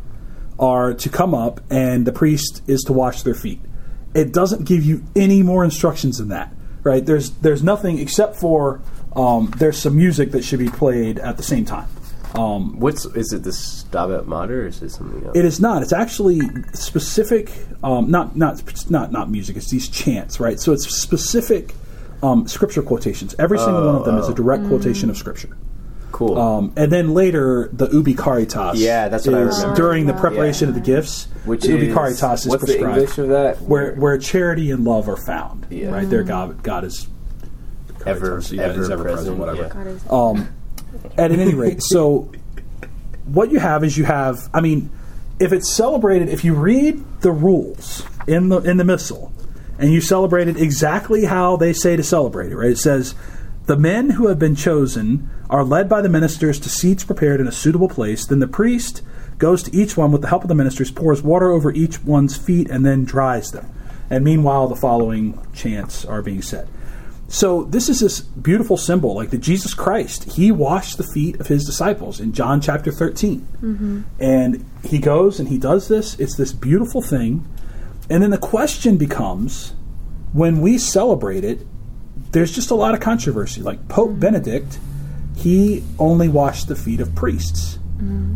are 0.59 0.95
to 0.95 1.09
come 1.09 1.35
up, 1.35 1.61
and 1.71 2.07
the 2.07 2.13
priest 2.13 2.63
is 2.67 2.83
to 2.83 2.93
wash 2.93 3.23
their 3.23 3.35
feet. 3.35 3.61
It 4.15 4.33
doesn't 4.33 4.65
give 4.65 4.85
you 4.85 5.03
any 5.17 5.43
more 5.43 5.65
instructions 5.65 6.19
than 6.19 6.29
that, 6.29 6.53
right? 6.85 7.05
There's 7.05 7.31
there's 7.31 7.63
nothing 7.63 7.99
except 7.99 8.37
for 8.37 8.81
um, 9.17 9.53
there's 9.59 9.79
some 9.79 9.97
music 9.97 10.31
that 10.33 10.45
should 10.45 10.61
be 10.61 10.69
played 10.69 11.19
at 11.19 11.37
the 11.37 11.43
same 11.43 11.65
time. 11.65 11.89
Um, 12.37 12.79
What's 12.81 13.05
is 13.05 13.33
it? 13.33 13.45
The 13.45 13.51
Stabat 13.51 14.27
Mater, 14.27 14.63
or 14.63 14.67
is 14.67 14.83
it 14.83 14.91
something 14.91 15.25
else? 15.25 15.37
it 15.37 15.45
is 15.45 15.61
not. 15.61 15.83
It's 15.83 15.93
actually 15.93 16.41
specific. 16.73 17.51
Um, 17.83 18.11
not 18.11 18.37
not 18.37 18.91
not 18.91 19.13
not 19.13 19.31
music. 19.31 19.57
It's 19.57 19.71
these 19.71 19.89
chants, 19.89 20.41
right? 20.41 20.59
So 20.59 20.73
it's 20.73 20.87
specific 20.89 21.75
um, 22.23 22.49
scripture 22.49 22.83
quotations. 22.83 23.35
Every 23.39 23.59
single 23.59 23.87
one 23.87 23.95
of 23.97 24.05
them 24.05 24.19
is 24.19 24.29
a 24.29 24.35
direct 24.35 24.67
quotation 24.67 25.11
of 25.11 25.17
scripture. 25.17 25.57
Cool. 26.15 26.39
Um, 26.39 26.73
and 26.77 26.91
then 26.91 27.13
later, 27.13 27.69
the 27.73 27.89
ubi 27.89 28.15
caritas. 28.15 28.81
Yeah, 28.81 29.09
that's 29.09 29.27
what 29.27 29.35
I 29.37 29.43
is 29.43 29.59
remember. 29.59 29.77
during 29.77 30.07
the 30.07 30.13
Yeah. 30.15 30.21
preparation 30.21 30.69
of 30.69 30.75
the 30.75 30.81
gifts. 30.81 31.29
Which 31.45 31.63
the 31.63 31.73
ubi 31.73 31.89
is 31.89 31.95
caritas 31.95 32.43
is 32.43 32.47
what's 32.49 32.63
the 32.65 32.67
prescribed, 32.73 32.99
English 32.99 33.19
of 33.19 33.29
that? 33.29 33.63
where 33.63 33.95
where 33.97 34.17
charity 34.19 34.71
and 34.71 34.85
love 34.85 35.09
are 35.09 35.17
found. 35.17 35.67
Yeah. 35.71 35.91
Right 35.91 36.09
there, 36.09 36.23
God 36.23 36.63
God 36.63 36.85
is 36.85 37.09
ever 38.07 38.21
Caritas, 38.29 38.53
yeah, 38.53 38.63
ever, 38.63 38.81
is 38.83 38.91
ever 38.91 39.03
present, 39.03 39.37
present, 39.37 39.39
whatever. 39.39 39.63
yeah. 39.63 39.69
God 39.69 39.87
is- 39.87 40.03
Um, 40.11 40.49
and 41.19 41.33
at 41.33 41.39
any 41.39 41.55
rate, 41.55 41.83
so 41.83 42.29
what 43.27 43.51
you 43.51 43.59
have 43.59 43.83
is 43.85 43.99
you 43.99 44.05
have. 44.05 44.49
I 44.55 44.61
mean, 44.61 44.91
if 45.41 45.53
it's 45.53 45.71
celebrated, 45.71 46.29
if 46.29 46.45
you 46.45 46.55
read 46.55 47.03
the 47.21 47.33
rules 47.33 48.05
in 48.27 48.49
the 48.51 48.61
in 48.61 48.77
the 48.77 48.85
missal, 48.85 49.33
and 49.79 49.93
you 49.93 50.01
celebrate 50.01 50.47
it 50.49 50.57
exactly 50.57 51.25
how 51.25 51.57
they 51.57 51.73
say 51.73 51.97
to 51.97 52.03
celebrate 52.03 52.53
it, 52.53 52.57
right? 52.57 52.71
It 52.71 52.79
says. 52.79 53.15
The 53.67 53.79
men 53.79 54.11
who 54.11 54.29
have 54.29 54.39
been 54.39 54.55
chosen 54.55 55.31
are 55.51 55.65
led 55.65 55.89
by 55.89 56.01
the 56.01 56.09
ministers 56.09 56.59
to 56.61 56.69
seats 56.69 57.05
prepared 57.05 57.41
in 57.41 57.47
a 57.47 57.53
suitable 57.53 57.89
place. 57.89 58.27
Then 58.27 58.39
the 58.39 58.49
priest 58.49 59.03
goes 59.39 59.63
to 59.65 59.77
each 59.77 59.97
one 59.97 60.13
with 60.13 60.23
the 60.23 60.29
help 60.29 60.43
of 60.43 60.49
the 60.49 60.55
ministers, 60.55 60.91
pours 60.91 61.23
water 61.23 61.51
over 61.51 61.73
each 61.73 62.03
one's 62.03 62.37
feet, 62.37 62.71
and 62.71 62.85
then 62.85 63.05
dries 63.05 63.51
them. 63.51 63.71
And 64.11 64.25
meanwhile, 64.25 64.69
the 64.69 64.77
following 64.77 65.39
chants 65.53 66.05
are 66.05 66.23
being 66.23 66.43
said. 66.43 66.69
So 67.29 67.65
this 67.65 67.89
is 67.89 68.01
this 68.01 68.21
beautiful 68.21 68.77
symbol, 68.77 69.15
like 69.15 69.31
the 69.31 69.39
Jesus 69.39 69.75
Christ. 69.75 70.25
He 70.35 70.53
washed 70.53 70.99
the 70.99 71.05
feet 71.05 71.41
of 71.41 71.49
his 71.49 71.65
disciples 71.65 72.21
in 72.21 72.33
John 72.33 72.61
chapter 72.61 72.93
13. 72.93 73.41
Mm-hmm. 73.41 74.03
And 74.21 74.65
he 74.85 74.99
goes 74.99 75.41
and 75.41 75.49
he 75.49 75.59
does 75.59 75.89
this. 75.89 76.19
It's 76.21 76.37
this 76.37 76.53
beautiful 76.53 77.03
thing. 77.03 77.49
And 78.11 78.23
then 78.23 78.31
the 78.31 78.39
question 78.39 78.99
becomes 78.99 79.73
when 80.33 80.61
we 80.61 80.79
celebrate 80.79 81.45
it, 81.45 81.67
there's 82.33 82.53
just 82.53 82.71
a 82.71 82.75
lot 82.75 82.95
of 82.95 83.01
controversy. 83.01 83.63
Like 83.63 83.89
Pope 83.89 84.11
mm-hmm. 84.11 84.21
Benedict, 84.21 84.79
he 85.37 85.83
only 85.99 86.29
washed 86.29 86.69
the 86.69 86.77
feet 86.77 87.01
of 87.01 87.15
priests. 87.15 87.79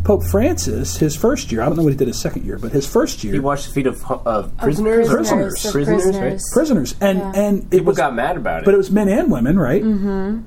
Pope 0.03 0.23
Francis, 0.23 0.97
his 0.97 1.15
first 1.15 1.51
year, 1.51 1.61
I 1.61 1.65
don't 1.65 1.75
know 1.77 1.83
what 1.83 1.91
he 1.91 1.97
did 1.97 2.07
his 2.07 2.19
second 2.19 2.43
year, 2.43 2.57
but 2.57 2.71
his 2.71 2.87
first 2.87 3.23
year, 3.23 3.33
He 3.33 3.39
washed 3.39 3.67
the 3.67 3.73
feet 3.73 3.85
of, 3.85 4.03
of 4.25 4.55
prisoners. 4.57 5.07
prisoners. 5.07 5.63
of 5.65 5.71
prisoners, 5.71 6.05
right? 6.05 6.13
prisoners. 6.13 6.43
prisoners. 6.53 6.95
And, 6.99 7.19
Yeah. 7.19 7.31
and 7.35 7.57
it 7.65 7.69
People 7.69 7.85
was, 7.87 7.97
got 7.97 8.15
mad 8.15 8.35
about 8.37 8.61
it. 8.61 8.65
but 8.65 8.73
it 8.73 8.77
was 8.77 8.89
men 8.89 9.09
and 9.09 9.29
women, 9.31 9.59
right? 9.59 9.83
Mm-hmm. 9.83 10.39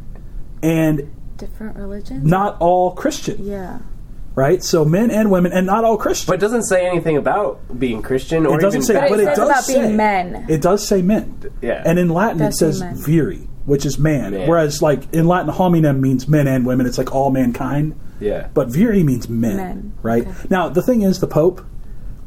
And 0.63 1.11
Different 1.37 1.77
religions. 1.77 2.25
not 2.25 2.57
all 2.59 2.93
Christian, 2.93 3.45
Yeah. 3.45 3.79
right? 4.35 4.63
So 4.63 4.85
men 4.85 5.11
and 5.13 5.31
women, 5.31 5.53
and 5.53 5.67
not 5.67 5.85
all 5.85 5.97
Christian. 5.99 6.27
but 6.33 6.35
it 6.35 6.41
doesn't 6.41 6.65
say 6.65 6.87
anything 6.87 7.17
about 7.17 7.61
being 7.79 8.03
Christian 8.03 8.45
or 8.47 8.59
it 8.59 8.63
doesn't 8.63 8.79
even 8.83 8.87
say, 8.87 8.95
But 8.95 9.05
it 9.05 9.11
but 9.11 9.21
it 9.21 9.25
says 9.27 9.37
does 9.37 9.49
about 9.51 9.65
say 9.65 9.83
being 9.83 9.97
men. 9.97 10.47
It 10.49 10.63
does 10.63 10.89
say 10.89 11.03
men. 11.03 11.35
Yeah. 11.61 11.83
And 11.85 11.99
in 11.99 12.09
Latin, 12.09 12.41
it 12.41 12.47
Does 12.47 12.59
say 12.59 12.67
says 12.67 12.81
men. 12.81 12.97
viri, 12.97 13.49
which 13.65 13.87
is 13.87 13.99
man. 13.99 14.33
Man. 14.33 14.49
Whereas, 14.49 14.83
like 14.83 15.13
in 15.13 15.27
Latin, 15.27 15.51
hominem 15.51 16.01
means 16.01 16.29
men 16.29 16.47
and 16.47 16.67
women. 16.67 16.87
It's 16.87 16.99
like 16.99 17.15
all 17.15 17.31
mankind. 17.31 17.99
Yeah. 18.21 18.49
But 18.55 18.69
viri 18.69 19.03
means 19.03 19.29
men, 19.29 19.57
Men. 19.57 19.93
right? 20.03 20.27
Okay. 20.27 20.47
Now, 20.51 20.69
the 20.69 20.83
thing 20.83 21.03
is, 21.03 21.21
the 21.21 21.27
Pope. 21.27 21.65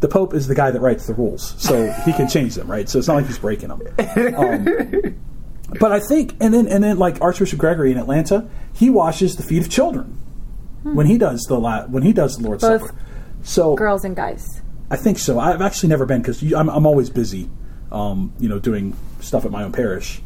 The 0.02 0.10
Pope 0.10 0.34
is 0.34 0.48
the 0.48 0.56
guy 0.56 0.71
that 0.71 0.82
writes 0.82 1.08
the 1.08 1.13
rules, 1.13 1.56
so 1.58 1.89
he 2.06 2.12
can 2.13 2.28
change 2.28 2.56
them, 2.56 2.69
right? 2.69 2.88
So 2.88 3.00
it's 3.00 3.08
not 3.08 3.15
like 3.15 3.28
he's 3.28 3.39
breaking 3.39 3.69
them. 3.69 3.82
Um, 4.36 5.15
but 5.80 5.91
I 5.93 6.02
think, 6.02 6.36
and 6.41 6.54
then 6.54 6.67
and 6.67 6.84
then 6.84 7.00
like 7.00 7.21
Archbishop 7.21 7.58
Gregory 7.58 7.91
in 7.91 7.98
Atlanta, 7.98 8.48
he 8.74 8.89
washes 8.89 9.38
the 9.38 9.43
feet 9.43 9.62
of 9.63 9.69
children 9.69 10.21
when 10.84 11.08
he 11.08 11.17
does 11.17 11.41
the 11.48 11.58
la- 11.58 11.86
when 11.88 12.04
he 12.04 12.13
does 12.13 12.36
the 12.36 12.43
Lord's 12.43 12.62
Both 12.62 12.82
Supper. 12.82 12.95
So 13.43 13.76
Girls 13.76 14.04
and 14.04 14.15
guys. 14.15 14.62
I 14.91 14.98
think 14.98 15.17
so. 15.17 15.39
I've 15.39 15.62
actually 15.62 15.89
never 15.89 16.06
been 16.06 16.21
because 16.21 16.43
I'm, 16.54 16.69
I'm 16.69 16.86
always 16.86 17.10
busy, 17.10 17.50
um, 17.91 18.34
you 18.38 18.50
know, 18.50 18.60
doing 18.60 18.95
stuff 19.19 19.45
at 19.45 19.52
my 19.52 19.63
own 19.63 19.71
parish. 19.71 20.21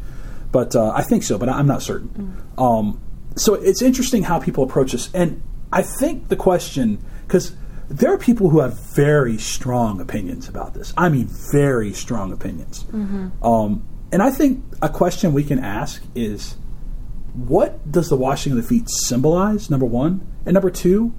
But 0.52 0.74
uh, 0.74 0.90
I 0.90 1.02
think 1.02 1.22
so, 1.22 1.38
but 1.38 1.48
I'm 1.48 1.66
not 1.66 1.82
certain. 1.82 2.10
Um, 2.58 3.00
so 3.36 3.54
it's 3.54 3.82
interesting 3.82 4.24
how 4.24 4.38
people 4.40 4.64
approach 4.64 4.92
this, 4.92 5.08
and 5.14 5.42
I 5.72 5.82
think 5.82 6.28
the 6.28 6.36
question 6.36 6.98
because 7.26 7.54
there 7.88 8.12
are 8.12 8.18
people 8.18 8.50
who 8.50 8.60
have 8.60 8.78
very 8.94 9.36
strong 9.36 10.00
opinions 10.00 10.48
about 10.48 10.74
this. 10.74 10.92
I 10.96 11.08
mean, 11.08 11.28
very 11.52 11.92
strong 11.92 12.32
opinions. 12.32 12.84
Um, 13.42 13.86
and 14.12 14.22
I 14.22 14.30
think 14.30 14.64
a 14.80 14.88
question 14.88 15.32
we 15.32 15.44
can 15.44 15.58
ask 15.58 16.02
is, 16.14 16.56
what 17.34 17.90
does 17.90 18.08
the 18.08 18.16
washing 18.16 18.52
of 18.52 18.56
the 18.56 18.64
feet 18.64 18.88
symbolize? 18.88 19.70
Number 19.70 19.86
one, 19.86 20.26
and 20.46 20.54
number 20.54 20.70
two, 20.70 21.14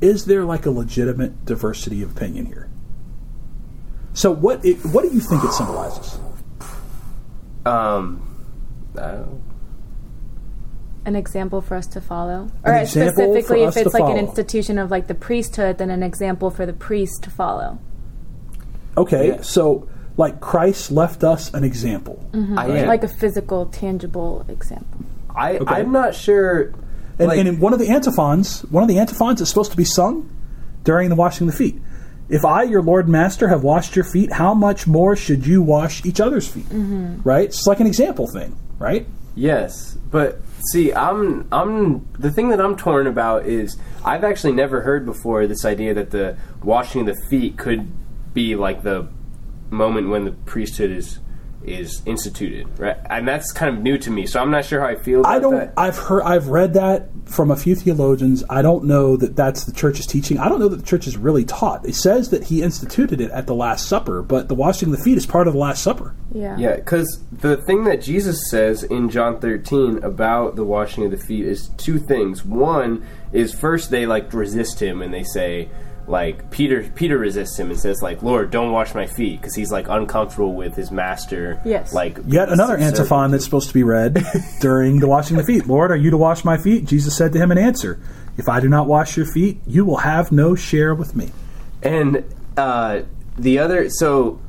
is 0.00 0.26
there 0.26 0.44
like 0.44 0.66
a 0.66 0.70
legitimate 0.70 1.44
diversity 1.44 2.02
of 2.02 2.16
opinion 2.16 2.46
here? 2.46 2.68
So 4.12 4.30
what 4.30 4.64
it, 4.64 4.78
what 4.86 5.02
do 5.02 5.12
you 5.12 5.20
think 5.20 5.44
it 5.44 5.52
symbolizes? 5.52 6.18
Um, 7.64 8.35
I 8.98 9.24
An 11.04 11.14
example 11.16 11.60
for 11.60 11.76
us 11.76 11.86
to 11.88 12.00
follow, 12.00 12.50
or 12.64 12.72
An 12.72 12.82
example 12.82 13.12
specifically, 13.12 13.62
if 13.62 13.76
it's 13.76 13.92
to 13.92 14.02
like 14.02 14.10
an 14.10 14.18
institution 14.18 14.78
of 14.78 14.90
like 14.90 15.06
the 15.06 15.14
priesthood, 15.14 15.78
then 15.78 15.90
an 15.90 16.02
example 16.02 16.50
for 16.50 16.66
the 16.66 16.72
priest 16.72 17.22
to 17.24 17.30
follow. 17.30 17.78
Okay, 18.96 19.28
Yeah. 19.28 19.40
so 19.42 19.88
like 20.16 20.40
Christ 20.40 20.90
left 20.90 21.22
us 21.22 21.52
an 21.52 21.62
example, 21.62 22.26
mm-hmm. 22.32 22.58
I, 22.58 22.66
yeah. 22.66 22.86
Like 22.86 23.04
a 23.04 23.08
physical, 23.08 23.66
tangible 23.66 24.44
example. 24.48 25.00
I, 25.34 25.58
Okay. 25.58 25.74
I'm 25.74 25.92
not 25.92 26.14
sure. 26.14 26.72
and, 27.18 27.28
like, 27.28 27.38
and 27.38 27.46
in 27.48 27.60
one 27.60 27.72
of 27.74 27.78
the 27.78 27.88
antiphons, 27.90 28.62
one 28.70 28.82
of 28.82 28.88
the 28.88 28.98
antiphons 28.98 29.40
is 29.40 29.48
supposed 29.48 29.70
to 29.72 29.76
be 29.76 29.84
sung 29.84 30.30
during 30.84 31.08
the 31.10 31.14
washing 31.16 31.46
of 31.46 31.52
the 31.52 31.58
feet. 31.58 31.80
If 32.28 32.44
I, 32.44 32.62
your 32.64 32.82
Lord 32.82 33.04
and 33.04 33.12
Master, 33.12 33.46
have 33.48 33.62
washed 33.62 33.94
your 33.94 34.04
feet, 34.04 34.32
how 34.32 34.54
much 34.54 34.86
more 34.86 35.14
should 35.14 35.46
you 35.46 35.62
wash 35.62 36.04
each 36.04 36.20
other's 36.20 36.48
feet? 36.48 36.64
Mm-hmm. 36.70 37.20
Right? 37.22 37.44
It's 37.44 37.66
like 37.66 37.78
an 37.80 37.86
example 37.86 38.26
thing, 38.26 38.56
right? 38.78 39.06
Yes, 39.34 39.98
but 40.10 40.40
see, 40.72 40.92
I'm 40.94 41.46
I'm 41.52 42.06
the 42.18 42.30
thing 42.30 42.48
that 42.48 42.60
I'm 42.60 42.76
torn 42.76 43.06
about 43.06 43.46
is 43.46 43.76
I've 44.04 44.24
actually 44.24 44.54
never 44.54 44.80
heard 44.80 45.04
before 45.04 45.46
this 45.46 45.64
idea 45.64 45.92
that 45.94 46.10
the 46.10 46.38
washing 46.62 47.02
of 47.02 47.14
the 47.14 47.26
feet 47.28 47.58
could 47.58 47.90
be 48.32 48.56
like 48.56 48.82
the 48.82 49.08
moment 49.70 50.08
when 50.08 50.24
the 50.24 50.32
priesthood 50.32 50.90
is 50.90 51.18
is 51.66 52.02
instituted, 52.06 52.66
right? 52.78 52.96
And 53.10 53.26
that's 53.26 53.52
kind 53.52 53.76
of 53.76 53.82
new 53.82 53.98
to 53.98 54.10
me, 54.10 54.26
so 54.26 54.40
I'm 54.40 54.50
not 54.50 54.64
sure 54.64 54.80
how 54.80 54.86
I 54.86 54.94
feel 54.96 55.20
about 55.20 55.32
I 55.32 55.38
don't. 55.38 55.56
that. 55.56 55.74
I've 55.76 55.98
heard. 55.98 56.22
I've 56.22 56.48
read 56.48 56.74
that 56.74 57.08
from 57.26 57.50
a 57.50 57.56
few 57.56 57.74
theologians. 57.74 58.44
I 58.48 58.62
don't 58.62 58.84
know 58.84 59.16
that 59.16 59.36
that's 59.36 59.64
the 59.64 59.72
church's 59.72 60.06
teaching. 60.06 60.38
I 60.38 60.48
don't 60.48 60.60
know 60.60 60.68
that 60.68 60.76
the 60.76 60.86
church 60.86 61.06
is 61.06 61.16
really 61.16 61.44
taught. 61.44 61.86
It 61.86 61.94
says 61.94 62.30
that 62.30 62.44
he 62.44 62.62
instituted 62.62 63.20
it 63.20 63.30
at 63.32 63.46
the 63.46 63.54
Last 63.54 63.88
Supper, 63.88 64.22
but 64.22 64.48
the 64.48 64.54
washing 64.54 64.90
of 64.90 64.96
the 64.96 65.02
feet 65.02 65.16
is 65.16 65.26
part 65.26 65.46
of 65.48 65.54
the 65.54 65.60
Last 65.60 65.82
Supper. 65.82 66.14
Yeah. 66.32 66.56
Yeah, 66.58 66.76
because 66.76 67.24
the 67.32 67.56
thing 67.56 67.84
that 67.84 68.02
Jesus 68.02 68.50
says 68.50 68.82
in 68.82 69.08
John 69.10 69.40
13 69.40 70.02
about 70.04 70.56
the 70.56 70.64
washing 70.64 71.04
of 71.04 71.10
the 71.10 71.16
feet 71.16 71.46
is 71.46 71.68
two 71.76 71.98
things. 71.98 72.44
One 72.44 73.04
is 73.32 73.52
first 73.54 73.90
they 73.90 74.06
like 74.06 74.32
resist 74.32 74.80
him 74.80 75.02
and 75.02 75.12
they 75.12 75.24
say 75.24 75.68
like 76.08 76.50
Peter 76.50 76.82
Peter 76.94 77.18
resists 77.18 77.58
him 77.58 77.70
and 77.70 77.78
says 77.78 78.00
like 78.00 78.22
Lord 78.22 78.50
don't 78.50 78.70
wash 78.70 78.94
my 78.94 79.06
feet 79.06 79.40
because 79.40 79.54
he's 79.54 79.72
like 79.72 79.88
uncomfortable 79.88 80.54
with 80.54 80.76
his 80.76 80.90
master. 80.90 81.60
Yes. 81.64 81.92
Like 81.92 82.18
Yet 82.26 82.48
another 82.48 82.74
subservient. 82.74 82.98
antiphon 82.98 83.30
that's 83.32 83.44
supposed 83.44 83.68
to 83.68 83.74
be 83.74 83.82
read 83.82 84.18
during 84.60 85.00
the 85.00 85.08
washing 85.08 85.36
of 85.38 85.46
the 85.46 85.52
feet. 85.52 85.66
Lord, 85.66 85.90
are 85.90 85.96
you 85.96 86.10
to 86.10 86.16
wash 86.16 86.44
my 86.44 86.56
feet? 86.56 86.84
Jesus 86.84 87.16
said 87.16 87.32
to 87.32 87.38
him 87.38 87.50
in 87.50 87.58
answer, 87.58 88.00
If 88.38 88.48
I 88.48 88.60
do 88.60 88.68
not 88.68 88.86
wash 88.86 89.16
your 89.16 89.26
feet, 89.26 89.58
you 89.66 89.84
will 89.84 89.98
have 89.98 90.30
no 90.30 90.54
share 90.54 90.94
with 90.94 91.16
me. 91.16 91.32
And 91.82 92.24
uh, 92.56 93.02
the 93.36 93.58
other, 93.58 93.90
so, 93.90 94.40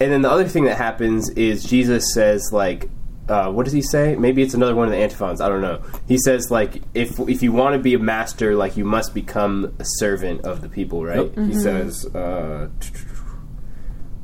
and 0.00 0.10
then 0.12 0.22
the 0.22 0.30
other 0.30 0.48
thing 0.48 0.64
that 0.64 0.76
happens 0.76 1.28
is 1.30 1.64
Jesus 1.64 2.12
says, 2.14 2.50
like, 2.52 2.88
uh, 3.28 3.50
what 3.50 3.64
does 3.64 3.72
he 3.72 3.82
say? 3.82 4.16
Maybe 4.16 4.42
it's 4.42 4.54
another 4.54 4.74
one 4.74 4.86
of 4.86 4.92
the 4.92 4.98
antiphons. 4.98 5.40
I 5.40 5.48
don't 5.48 5.62
know. 5.62 5.80
He 6.06 6.18
says 6.18 6.50
like 6.50 6.82
if 6.94 7.18
if 7.20 7.42
you 7.42 7.52
want 7.52 7.74
to 7.74 7.78
be 7.78 7.94
a 7.94 7.98
master, 7.98 8.54
like 8.54 8.76
you 8.76 8.84
must 8.84 9.14
become 9.14 9.74
a 9.78 9.84
servant 9.84 10.42
of 10.42 10.60
the 10.60 10.68
people, 10.68 11.04
right? 11.04 11.32
Yep. 11.34 11.46
He 11.46 11.54
says, 11.54 12.04
uh, 12.14 12.68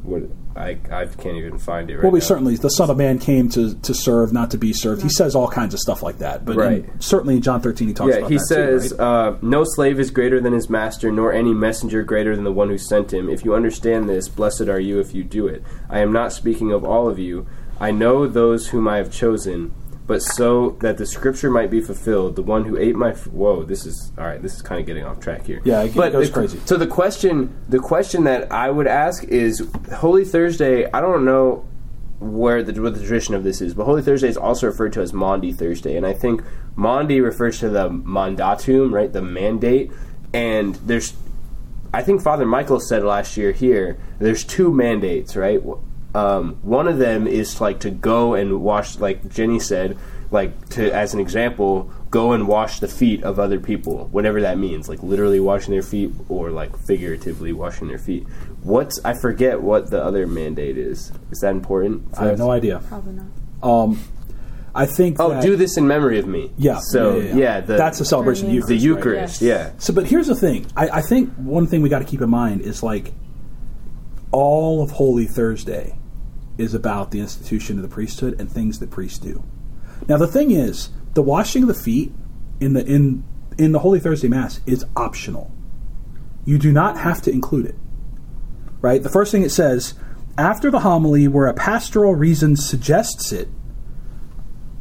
what 0.03 0.23
I 0.57 0.79
I 0.91 1.07
can't 1.07 1.37
even 1.37 1.59
find 1.59 1.91
it. 1.91 1.97
Right 1.97 2.03
Well, 2.05 2.13
we 2.13 2.19
now. 2.19 2.25
certainly 2.25 2.57
the 2.57 2.71
Son 2.71 2.91
of 2.91 2.97
Man 2.97 3.19
came 3.19 3.49
to, 3.51 3.75
to 3.75 3.95
serve, 3.95 4.33
not 4.33 4.51
to 4.51 4.59
be 4.59 4.73
served. 4.73 5.03
He 5.03 5.09
says 5.11 5.35
all 5.37 5.49
kinds 5.49 5.75
of 5.75 5.81
stuff 5.81 6.03
like 6.03 6.19
that. 6.19 6.45
But 6.45 6.59
in- 6.59 7.01
certainly 7.01 7.37
in 7.37 7.43
John 7.43 7.61
13, 7.61 7.89
he 7.89 7.95
talks 7.95 8.11
Yeah, 8.13 8.19
about 8.21 8.31
he 8.31 8.37
that 8.39 8.47
says, 8.47 8.91
too, 8.91 8.97
right? 8.97 9.05
uh, 9.29 9.37
"No 9.43 9.65
slave 9.65 10.01
is 10.01 10.11
greater 10.11 10.41
than 10.41 10.53
his 10.53 10.69
master, 10.69 11.13
nor 11.13 11.33
any 11.33 11.55
messenger 11.55 12.03
greater 12.03 12.35
than 12.35 12.45
the 12.45 12.53
one 12.53 12.69
who 12.69 12.79
sent 12.79 13.13
him. 13.13 13.29
If 13.29 13.45
you 13.45 13.55
understand 13.55 14.09
this, 14.09 14.29
blessed 14.29 14.63
are 14.69 14.81
you 14.81 14.99
if 15.01 15.15
you 15.15 15.23
do 15.23 15.47
it. 15.47 15.63
I 15.89 16.01
am 16.01 16.13
not 16.13 16.33
speaking 16.33 16.73
of 16.73 16.85
all 16.85 17.09
of 17.09 17.19
you. 17.19 17.47
I 17.81 17.91
know 17.91 18.27
those 18.27 18.69
whom 18.69 18.87
I 18.87 18.99
have 18.99 19.11
chosen, 19.11 19.75
but 20.07 20.21
so 20.23 20.71
that 20.81 20.99
the 20.99 21.07
scripture 21.07 21.51
might 21.51 21.71
be 21.71 21.81
fulfilled, 21.81 22.37
the 22.37 22.43
one 22.43 22.65
who 22.65 22.77
ate 22.77 22.95
my 22.97 23.11
f- 23.13 23.27
whoa, 23.29 23.63
this 23.63 23.87
is 23.87 24.13
all 24.19 24.27
right. 24.27 24.43
This 24.43 24.55
is 24.55 24.63
kind 24.63 24.81
of 24.81 24.87
getting 24.87 25.05
off 25.05 25.21
track 25.21 25.47
here. 25.47 25.61
Yeah, 25.65 25.83
it 25.85 25.95
but 25.95 26.13
goes 26.13 26.29
the- 26.29 26.35
crazy. 26.35 26.61
So 26.67 26.77
the 26.77 26.87
question, 26.87 27.57
the 27.69 27.79
question 27.79 28.25
that 28.25 28.51
I 28.53 28.71
would 28.71 28.87
ask 28.87 29.25
is, 29.25 29.67
Holy 29.95 30.25
Thursday. 30.25 30.85
I 30.93 31.01
don't 31.01 31.25
know 31.25 31.65
where 32.19 32.63
the 32.63 32.79
what 32.83 32.93
the 32.95 33.01
tradition 33.01 33.35
of 33.35 33.45
this 33.45 33.63
is, 33.63 33.73
but 33.73 33.85
Holy 33.85 34.03
Thursday 34.03 34.29
is 34.29 34.37
also 34.37 34.67
referred 34.67 34.93
to 34.93 35.01
as 35.01 35.13
Maundy 35.15 35.53
Thursday, 35.53 35.97
and 35.97 36.05
I 36.05 36.13
think 36.13 36.43
Maundy 36.77 37.21
refers 37.21 37.61
to 37.61 37.71
the 37.71 37.89
mandatum, 37.89 38.93
right, 38.93 39.11
the 39.11 39.23
mandate, 39.23 39.91
and 40.35 40.75
there's, 40.75 41.15
I 41.95 42.03
think 42.03 42.21
Father 42.21 42.45
Michael 42.45 42.79
said 42.79 43.05
last 43.05 43.39
year 43.39 43.53
here, 43.53 43.97
there's 44.19 44.45
two 44.45 44.71
mandates, 44.71 45.35
right. 45.35 45.63
Um, 46.15 46.55
one 46.63 46.89
of 46.89 46.99
them 46.99 47.27
is 47.27 47.61
like 47.61 47.81
to 47.81 47.91
go 47.91 48.35
and 48.35 48.61
wash, 48.61 48.99
like 48.99 49.29
Jenny 49.31 49.61
said, 49.61 49.97
like 50.31 50.69
to 50.71 50.93
as 50.93 51.15
an 51.15 51.21
example, 51.21 51.91
go 52.11 52.33
and 52.33 52.49
wash 52.49 52.81
the 52.81 52.89
feet 52.89 53.23
of 53.23 53.39
other 53.39 53.61
people, 53.61 54.09
whatever 54.09 54.41
that 54.41 54.59
means, 54.59 54.89
like 54.89 55.03
literally 55.03 55.41
washing 55.41 55.73
their 55.73 55.83
feet 55.83 56.13
or 56.29 56.51
like 56.51 56.77
figuratively 56.79 57.53
washing 57.53 57.89
their 57.89 57.99
feet. 57.99 58.27
What's 58.63 59.05
I 59.05 59.15
forget 59.15 59.61
what 59.61 59.91
the 59.91 60.03
other 60.03 60.27
mandate 60.27 60.77
is. 60.77 61.13
Is 61.31 61.41
that 61.41 61.51
important? 61.51 62.09
I 62.19 62.27
have 62.27 62.39
no 62.39 62.51
idea. 62.51 62.81
Probably 62.89 63.15
not. 63.15 63.27
Um, 63.63 64.01
I 64.75 64.87
think. 64.87 65.19
Oh, 65.21 65.31
that- 65.31 65.43
do 65.43 65.57
this 65.57 65.77
in 65.77 65.87
memory 65.87 66.19
of 66.19 66.27
me. 66.27 66.53
Yeah. 66.57 66.79
So 66.81 67.17
yeah, 67.17 67.23
yeah, 67.23 67.29
yeah, 67.29 67.37
yeah. 67.39 67.61
the, 67.61 67.77
that's 67.77 68.01
a 68.01 68.05
celebration 68.05 68.47
of 68.47 68.53
the 68.53 68.61
The 68.61 68.67
the 68.67 68.77
Eucharist. 68.77 69.41
right? 69.41 69.47
Yes. 69.49 69.73
Yeah. 69.73 69.79
So, 69.79 69.93
but 69.93 70.07
here's 70.07 70.27
the 70.27 70.37
thing. 70.37 70.67
I, 70.77 70.89
I 70.89 71.03
think 71.03 71.33
one 71.35 71.67
thing 71.67 71.83
we 71.83 71.89
got 71.89 72.01
to 72.01 72.05
keep 72.05 72.21
in 72.21 72.31
mind 72.31 72.63
is 72.63 72.83
like 72.83 73.13
all 74.33 74.83
of 74.83 74.91
Holy 74.93 75.27
Thursday 75.27 75.97
is 76.61 76.75
about 76.75 77.11
the 77.11 77.21
institution 77.21 77.77
of 77.77 77.83
the 77.83 77.89
priesthood 77.89 78.39
and 78.41 78.51
things 78.51 78.79
that 78.79 78.91
priests 78.91 79.19
do. 79.19 79.43
Now, 80.09 80.17
the 80.17 80.27
thing 80.27 80.51
is, 80.51 80.91
the 81.15 81.23
washing 81.23 81.63
of 81.63 81.69
the 81.69 81.75
feet 81.75 82.13
in 82.61 82.75
the 82.75 82.85
in 82.85 83.25
in 83.59 83.73
the 83.73 83.81
Holy 83.81 84.01
Thursday 84.01 84.29
Mass 84.29 84.61
is 84.67 84.85
optional. 84.97 85.51
You 86.45 86.59
do 86.59 86.73
not 86.73 86.99
have 86.99 87.21
to 87.23 87.31
include 87.31 87.67
it. 87.67 87.75
Right? 88.81 89.03
The 89.03 89.11
first 89.11 89.33
thing 89.33 89.43
it 89.43 89.51
says 89.51 89.95
after 90.39 90.71
the 90.71 90.81
homily, 90.81 91.29
where 91.29 91.49
a 91.49 91.55
pastoral 91.55 92.15
reason 92.15 92.57
suggests 92.57 93.33
it, 93.33 93.49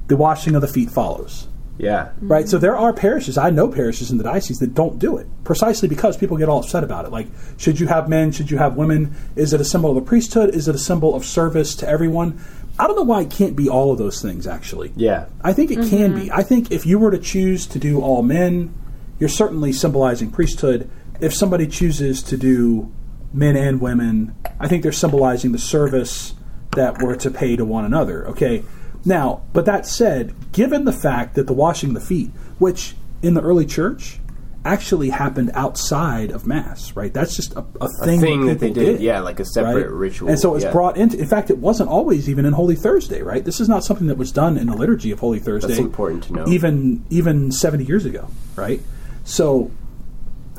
the 0.07 0.15
washing 0.15 0.55
of 0.55 0.61
the 0.61 0.67
feet 0.67 0.89
follows 0.89 1.47
Yeah. 1.79 2.09
right? 2.21 2.47
So 2.47 2.57
there 2.57 2.75
are 2.75 2.91
parishes. 2.93 3.37
I 3.37 3.49
know 3.49 3.69
parishes 3.69 4.11
in 4.11 4.17
the 4.17 4.23
diocese 4.23 4.59
that 4.59 4.73
don't 4.75 4.99
do 4.99 5.17
it 5.17 5.27
precisely 5.45 5.87
because 5.87 6.17
people 6.17 6.35
get 6.37 6.49
all 6.49 6.59
upset 6.59 6.83
about 6.83 7.05
it. 7.05 7.11
Like, 7.11 7.27
should 7.57 7.79
you 7.79 7.87
have 7.87 8.09
men? 8.09 8.31
Should 8.31 8.51
you 8.51 8.57
have 8.57 8.75
women? 8.75 9.15
Is 9.35 9.53
it 9.53 9.61
a 9.61 9.65
symbol 9.65 9.89
of 9.89 9.95
the 9.95 10.01
priesthood? 10.07 10.53
Is 10.53 10.67
it 10.67 10.75
a 10.75 10.79
symbol 10.79 11.15
of 11.15 11.25
service 11.25 11.73
to 11.75 11.87
everyone? 11.87 12.39
I 12.77 12.85
don't 12.85 12.95
know 12.97 13.03
why 13.03 13.21
it 13.21 13.31
can't 13.31 13.55
be 13.55 13.69
all 13.69 13.91
of 13.91 13.97
those 13.97 14.21
things. 14.21 14.45
Actually, 14.45 14.91
Yeah. 14.95 15.25
I 15.41 15.53
think 15.53 15.71
it 15.71 15.89
can 15.89 16.13
be. 16.15 16.21
Mm-hmm. 16.27 16.39
I 16.39 16.43
think 16.43 16.71
if 16.71 16.85
you 16.85 16.99
were 16.99 17.11
to 17.11 17.17
choose 17.17 17.65
to 17.67 17.79
do 17.79 18.01
all 18.01 18.23
men, 18.23 18.73
you're 19.17 19.29
certainly 19.29 19.71
symbolizing 19.73 20.31
priesthood. 20.31 20.89
If 21.21 21.33
somebody 21.33 21.67
chooses 21.67 22.21
to 22.23 22.37
do 22.37 22.91
men 23.33 23.55
and 23.57 23.79
women, 23.81 24.35
I 24.59 24.67
think 24.67 24.83
they're 24.83 24.91
symbolizing 24.91 25.51
the 25.53 25.57
service 25.59 26.33
that 26.75 27.01
we're 27.01 27.15
to 27.15 27.31
pay 27.31 27.55
to 27.55 27.65
one 27.65 27.83
another. 27.85 28.27
Okay. 28.29 28.63
Now, 29.05 29.43
but 29.53 29.65
that 29.65 29.85
said, 29.85 30.33
given 30.51 30.85
the 30.85 30.93
fact 30.93 31.35
that 31.35 31.47
the 31.47 31.53
washing 31.53 31.89
of 31.89 31.95
the 31.95 32.01
feet, 32.01 32.31
which 32.57 32.95
in 33.21 33.33
the 33.33 33.41
early 33.41 33.65
church 33.65 34.19
actually 34.65 35.09
happened 35.09 35.51
outside 35.53 36.31
of 36.31 36.45
Mass, 36.45 36.95
right? 36.95 37.13
That's 37.13 37.35
just 37.35 37.53
a, 37.53 37.65
a 37.79 37.87
thing, 38.05 38.19
thing 38.19 38.45
that 38.47 38.59
people 38.59 38.75
they 38.75 38.85
did, 38.93 39.01
yeah, 39.01 39.19
like 39.21 39.39
a 39.39 39.45
separate 39.45 39.89
ritual, 39.89 40.29
And 40.29 40.39
so 40.39 40.55
it's 40.55 40.65
yeah. 40.65 40.71
brought 40.71 40.97
into. 40.97 41.17
In 41.17 41.27
fact, 41.27 41.49
it 41.49 41.57
wasn't 41.57 41.89
always 41.89 42.29
even 42.29 42.45
in 42.45 42.53
Holy 42.53 42.75
Thursday, 42.75 43.21
right? 43.21 43.43
This 43.43 43.59
is 43.59 43.69
not 43.69 43.83
something 43.83 44.07
that 44.07 44.17
was 44.17 44.31
done 44.31 44.57
in 44.57 44.67
the 44.67 44.75
liturgy 44.75 45.11
of 45.11 45.19
Holy 45.19 45.39
Thursday. 45.39 45.69
That's 45.69 45.79
important 45.79 46.25
to 46.25 46.33
know. 46.33 46.47
Even 46.47 47.05
even 47.09 47.51
seventy 47.51 47.85
years 47.85 48.05
ago, 48.05 48.29
right? 48.55 48.81
So 49.23 49.71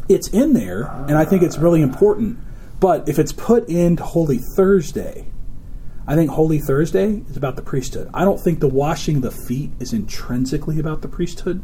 it's 0.08 0.28
in 0.28 0.54
there, 0.54 0.86
and 1.08 1.12
I 1.12 1.24
think 1.24 1.42
it's 1.42 1.58
really 1.58 1.82
important. 1.82 2.38
But 2.80 3.08
if 3.08 3.18
it's 3.18 3.32
put 3.32 3.68
into 3.68 4.02
Holy 4.02 4.40
Thursday, 4.56 5.26
I 6.10 6.16
think 6.16 6.32
Holy 6.32 6.58
Thursday 6.58 7.22
is 7.30 7.36
about 7.36 7.54
the 7.54 7.62
priesthood. 7.62 8.10
I 8.12 8.24
don't 8.24 8.40
think 8.40 8.58
the 8.58 8.66
washing 8.66 9.18
of 9.18 9.22
the 9.22 9.30
feet 9.30 9.70
is 9.78 9.92
intrinsically 9.92 10.80
about 10.80 11.02
the 11.02 11.08
priesthood, 11.08 11.62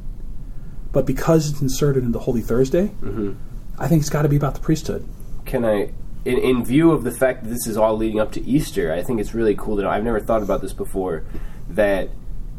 but 0.93 1.05
because 1.05 1.51
it's 1.51 1.61
inserted 1.61 2.05
into 2.05 2.21
Holy 2.21 2.43
Thursday, 2.43 2.93
Mm-hmm. 3.03 3.33
I 3.77 3.89
think 3.89 4.03
it's 4.03 4.09
got 4.09 4.23
to 4.23 4.29
be 4.29 4.37
about 4.37 4.55
the 4.55 4.61
priesthood. 4.61 5.05
Can 5.47 5.65
I, 5.65 5.91
in, 6.25 6.39
in 6.39 6.65
view 6.65 6.93
of 6.93 7.03
the 7.03 7.11
fact 7.11 7.43
that 7.43 7.51
this 7.51 7.67
is 7.67 7.77
all 7.77 7.97
leading 7.97 8.21
up 8.21 8.31
to 8.33 8.41
Easter, 8.47 8.93
I 8.93 9.03
think 9.03 9.21
it's 9.21 9.35
really 9.35 9.57
cool 9.57 9.77
to 9.79 9.83
know. 9.83 9.91
I've 9.91 10.05
never 10.05 10.21
thought 10.21 10.43
about 10.43 10.63
this 10.63 10.73
before. 10.73 11.25
That 11.69 12.11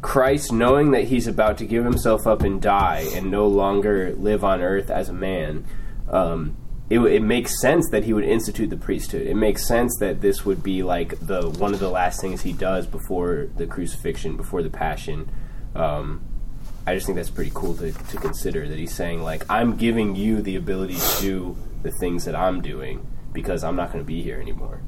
Christ, 0.02 0.52
knowing 0.52 0.92
that 0.92 1.06
he's 1.06 1.26
about 1.26 1.58
to 1.60 1.66
give 1.66 1.86
himself 1.86 2.28
up 2.28 2.42
and 2.42 2.62
die 2.62 3.08
and 3.16 3.32
no 3.32 3.48
longer 3.48 4.14
live 4.14 4.44
on 4.44 4.62
earth 4.62 4.90
as 4.90 5.08
a 5.08 5.14
man, 5.14 5.66
um, 6.10 6.58
it, 6.90 7.00
it 7.00 7.22
makes 7.22 7.60
sense 7.62 7.90
that 7.92 8.04
he 8.04 8.14
would 8.14 8.24
institute 8.24 8.70
the 8.70 8.78
priesthood. 8.78 9.28
It 9.28 9.36
makes 9.36 9.68
sense 9.68 9.98
that 10.00 10.22
this 10.22 10.46
would 10.46 10.64
be 10.64 10.84
like 10.84 11.20
the 11.20 11.50
one 11.50 11.74
of 11.74 11.80
the 11.80 11.90
last 11.90 12.22
things 12.22 12.42
he 12.42 12.54
does 12.54 12.88
before 12.88 13.50
the 13.58 13.68
crucifixion, 13.68 14.38
before 14.38 14.64
the 14.64 14.70
passion. 14.70 15.30
Um, 15.76 16.22
I 16.86 16.96
just 16.96 17.06
think 17.06 17.18
that's 17.18 17.30
pretty 17.30 17.52
cool 17.54 17.76
to, 17.76 17.92
to 17.92 18.18
consider 18.18 18.68
that 18.68 18.78
he's 18.78 18.94
saying 18.94 19.22
like 19.22 19.44
I'm 19.50 19.76
giving 19.76 20.16
you 20.16 20.42
the 20.42 20.56
ability 20.56 20.96
to 20.96 21.22
do 21.22 21.58
the 21.84 21.92
things 21.92 22.26
that 22.26 22.36
I'm 22.36 22.62
doing 22.62 23.06
because 23.34 23.64
I'm 23.64 23.76
not 23.76 23.92
going 23.92 24.04
to 24.04 24.08
be 24.08 24.22
here 24.24 24.40
anymore. 24.40 24.82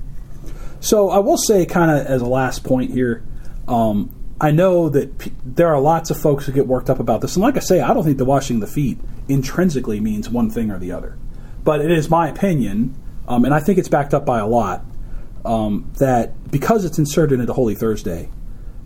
So 0.80 1.10
I 1.10 1.20
will 1.20 1.38
say, 1.38 1.66
kind 1.66 1.92
of 1.92 2.08
as 2.08 2.22
a 2.22 2.26
last 2.26 2.64
point 2.64 2.92
here, 2.92 3.24
um, 3.68 4.16
I 4.40 4.52
know 4.52 4.90
that 4.90 5.18
p- 5.18 5.34
there 5.44 5.68
are 5.68 5.80
lots 5.80 6.10
of 6.10 6.20
folks 6.20 6.46
who 6.46 6.54
get 6.54 6.66
worked 6.66 6.90
up 6.90 7.00
about 7.00 7.22
this, 7.22 7.36
and 7.36 7.44
like 7.44 7.58
I 7.58 7.60
say, 7.60 7.82
I 7.82 7.94
don't 7.94 8.04
think 8.04 8.18
the 8.18 8.26
washing 8.26 8.62
the 8.62 8.68
feet 8.68 8.98
intrinsically 9.28 10.00
means 10.00 10.30
one 10.30 10.50
thing 10.50 10.72
or 10.72 10.80
the 10.80 10.94
other, 10.94 11.18
but 11.63 11.82
it 11.82 11.91
is 11.91 12.10
my 12.10 12.30
opinion, 12.30 12.95
um, 13.28 13.45
and 13.45 13.54
I 13.54 13.60
think 13.60 13.78
it's 13.78 13.89
backed 13.89 14.13
up 14.13 14.26
by 14.26 14.39
a 14.39 14.48
lot, 14.48 14.86
um, 15.45 15.91
that 16.00 16.52
because 16.52 16.86
it's 16.86 17.00
inserted 17.00 17.39
into 17.39 17.54
Holy 17.54 17.76
Thursday, 17.76 18.30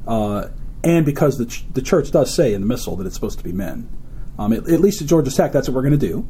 uh, 0.08 0.48
and 0.84 1.06
because 1.06 1.38
the 1.38 1.46
ch- 1.46 1.66
the 1.74 1.82
church 1.82 2.12
does 2.12 2.34
say 2.36 2.54
in 2.54 2.62
the 2.62 2.68
missal 2.68 2.96
that 2.98 3.06
it's 3.06 3.16
supposed 3.16 3.38
to 3.38 3.44
be 3.44 3.52
men, 3.52 3.90
um, 4.38 4.54
at, 4.54 4.68
at 4.70 4.80
least 4.80 5.02
at 5.02 5.08
Georgia 5.08 5.32
Tech, 5.32 5.52
that's 5.52 5.68
what 5.68 5.76
we're 5.76 5.82
going 5.82 6.00
to 6.00 6.08
do. 6.08 6.28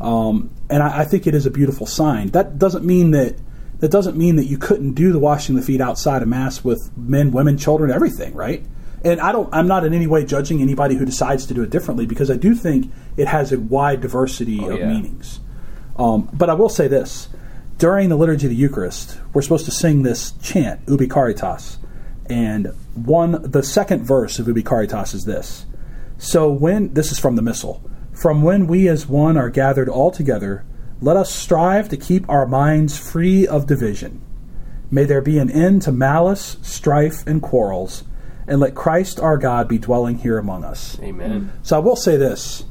Um, 0.00 0.50
and 0.70 0.82
I, 0.82 1.00
I 1.00 1.04
think 1.04 1.26
it 1.26 1.34
is 1.34 1.44
a 1.44 1.50
beautiful 1.50 1.86
sign. 1.86 2.28
That 2.28 2.58
doesn't 2.58 2.84
mean 2.84 3.10
that 3.12 3.36
that 3.80 3.90
doesn't 3.90 4.16
mean 4.16 4.36
that 4.36 4.44
you 4.44 4.58
couldn't 4.58 4.92
do 4.92 5.12
the 5.12 5.18
washing 5.18 5.56
the 5.56 5.62
feet 5.62 5.80
outside 5.80 6.22
of 6.22 6.28
mass 6.28 6.64
with 6.64 6.90
men, 6.96 7.30
women, 7.30 7.58
children, 7.58 7.90
everything, 7.90 8.34
right? 8.34 8.64
And 9.04 9.20
I 9.20 9.32
don't. 9.32 9.48
I'm 9.52 9.66
not 9.66 9.84
in 9.84 9.92
any 9.92 10.06
way 10.06 10.24
judging 10.24 10.62
anybody 10.62 10.94
who 10.94 11.04
decides 11.04 11.46
to 11.46 11.54
do 11.54 11.62
it 11.62 11.70
differently 11.70 12.06
because 12.06 12.30
I 12.30 12.36
do 12.36 12.54
think 12.54 12.92
it 13.16 13.28
has 13.28 13.52
a 13.52 13.58
wide 13.58 14.00
diversity 14.00 14.64
of 14.66 14.78
yeah. 14.78 14.88
meanings. 14.88 15.40
Um, 15.96 16.28
but 16.32 16.50
I 16.50 16.54
will 16.54 16.68
say 16.68 16.88
this: 16.88 17.28
during 17.78 18.08
the 18.08 18.16
liturgy 18.16 18.46
of 18.46 18.50
the 18.50 18.56
Eucharist, 18.56 19.18
we're 19.32 19.42
supposed 19.42 19.64
to 19.66 19.70
sing 19.70 20.02
this 20.02 20.32
chant, 20.42 20.80
"Ubi 20.86 21.08
Caritas," 21.08 21.78
and 22.26 22.72
one 22.94 23.42
the 23.42 23.62
second 23.62 24.04
verse 24.04 24.38
of 24.38 24.46
"Ubi 24.48 24.62
Caritas" 24.62 25.14
is 25.14 25.24
this. 25.24 25.66
So 26.18 26.50
when 26.50 26.94
this 26.94 27.12
is 27.12 27.18
from 27.18 27.36
the 27.36 27.42
Missal, 27.42 27.82
from 28.12 28.42
when 28.42 28.66
we 28.66 28.88
as 28.88 29.06
one 29.06 29.36
are 29.36 29.50
gathered 29.50 29.88
all 29.88 30.10
together, 30.10 30.64
let 31.00 31.16
us 31.16 31.34
strive 31.34 31.90
to 31.90 31.96
keep 31.96 32.28
our 32.28 32.46
minds 32.46 32.96
free 32.96 33.46
of 33.46 33.66
division. 33.66 34.22
May 34.90 35.04
there 35.04 35.20
be 35.20 35.38
an 35.38 35.50
end 35.50 35.82
to 35.82 35.92
malice, 35.92 36.56
strife, 36.62 37.26
and 37.26 37.42
quarrels, 37.42 38.04
and 38.46 38.60
let 38.60 38.74
Christ 38.74 39.20
our 39.20 39.36
God 39.36 39.68
be 39.68 39.78
dwelling 39.78 40.18
here 40.18 40.38
among 40.38 40.64
us. 40.64 40.98
Amen. 41.02 41.52
So 41.62 41.76
I 41.76 41.80
will 41.80 41.96
say 41.96 42.16
this: 42.16 42.64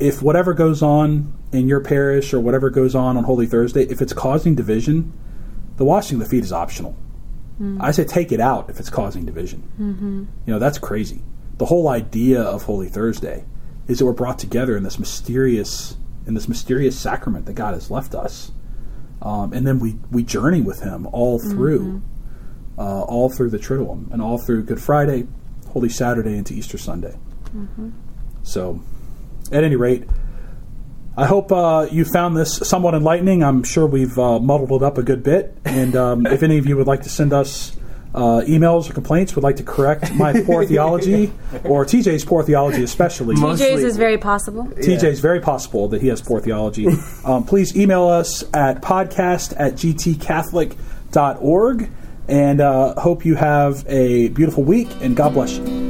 if 0.00 0.22
whatever 0.22 0.54
goes 0.54 0.82
on 0.82 1.32
in 1.52 1.68
your 1.68 1.80
parish 1.80 2.32
or 2.32 2.40
whatever 2.40 2.70
goes 2.70 2.94
on 2.94 3.16
on 3.16 3.24
Holy 3.24 3.46
Thursday, 3.46 3.82
if 3.84 4.00
it's 4.00 4.12
causing 4.12 4.54
division, 4.54 5.12
the 5.76 5.84
washing 5.84 6.16
of 6.16 6.24
the 6.24 6.30
feet 6.30 6.42
is 6.44 6.52
optional. 6.52 6.96
I 7.78 7.90
say 7.90 8.04
take 8.04 8.32
it 8.32 8.40
out 8.40 8.70
if 8.70 8.80
it's 8.80 8.88
causing 8.88 9.26
division. 9.26 9.62
Mm-hmm. 9.78 10.24
You 10.46 10.52
know 10.52 10.58
that's 10.58 10.78
crazy. 10.78 11.22
The 11.58 11.66
whole 11.66 11.88
idea 11.88 12.40
of 12.40 12.62
Holy 12.62 12.88
Thursday 12.88 13.44
is 13.86 13.98
that 13.98 14.06
we're 14.06 14.12
brought 14.12 14.38
together 14.38 14.76
in 14.78 14.82
this 14.82 14.98
mysterious 14.98 15.96
in 16.26 16.32
this 16.34 16.48
mysterious 16.48 16.98
sacrament 16.98 17.44
that 17.46 17.54
God 17.54 17.74
has 17.74 17.90
left 17.90 18.14
us, 18.14 18.52
um, 19.20 19.52
and 19.52 19.66
then 19.66 19.78
we 19.78 19.98
we 20.10 20.22
journey 20.22 20.62
with 20.62 20.80
Him 20.80 21.06
all 21.12 21.38
through. 21.38 22.00
uh, 22.78 23.02
all 23.02 23.28
through 23.28 23.50
the 23.50 23.58
Triduum 23.58 24.10
and 24.10 24.22
all 24.22 24.38
through 24.38 24.62
Good 24.62 24.80
Friday, 24.80 25.26
Holy 25.68 25.90
Saturday, 25.90 26.38
into 26.38 26.54
Easter 26.54 26.78
Sunday. 26.78 27.14
So, 28.42 28.80
at 29.50 29.64
any 29.64 29.76
rate, 29.76 30.04
I 31.16 31.26
hope 31.26 31.52
uh, 31.52 31.86
you 31.90 32.04
found 32.04 32.36
this 32.36 32.56
somewhat 32.56 32.94
enlightening. 32.94 33.42
I'm 33.42 33.62
sure 33.62 33.86
we've 33.86 34.18
uh, 34.18 34.38
muddled 34.38 34.82
it 34.82 34.84
up 34.84 34.96
a 34.96 35.02
good 35.02 35.22
bit. 35.22 35.54
And 35.64 35.94
um, 35.96 36.26
if 36.26 36.42
any 36.42 36.58
of 36.58 36.66
you 36.66 36.76
would 36.76 36.86
like 36.86 37.02
to 37.02 37.08
send 37.10 37.32
us 37.32 37.76
uh, 38.14 38.42
emails 38.46 38.88
or 38.88 38.94
complaints, 38.94 39.34
would 39.34 39.44
like 39.44 39.56
to 39.56 39.62
correct 39.62 40.12
my 40.14 40.32
poor 40.44 40.64
theology 40.66 41.32
or 41.64 41.84
TJ's 41.84 42.24
poor 42.24 42.42
theology, 42.42 42.82
especially. 42.82 43.36
Most- 43.36 43.60
TJ's 43.60 43.84
is 43.84 43.96
very 43.96 44.18
possible. 44.18 44.64
TJ's 44.64 45.20
very 45.20 45.40
possible 45.40 45.88
that 45.88 46.00
he 46.00 46.08
has 46.08 46.22
poor 46.22 46.40
theology. 46.40 46.86
um, 47.24 47.44
please 47.44 47.76
email 47.76 48.08
us 48.08 48.42
at 48.54 48.80
podcast 48.82 49.54
at 49.58 49.74
gtcatholic.org 49.74 51.90
and 52.28 52.60
uh, 52.60 52.94
hope 53.00 53.24
you 53.24 53.34
have 53.34 53.84
a 53.88 54.28
beautiful 54.28 54.62
week 54.62 54.88
and 55.00 55.16
God 55.16 55.34
bless 55.34 55.58
you. 55.58 55.89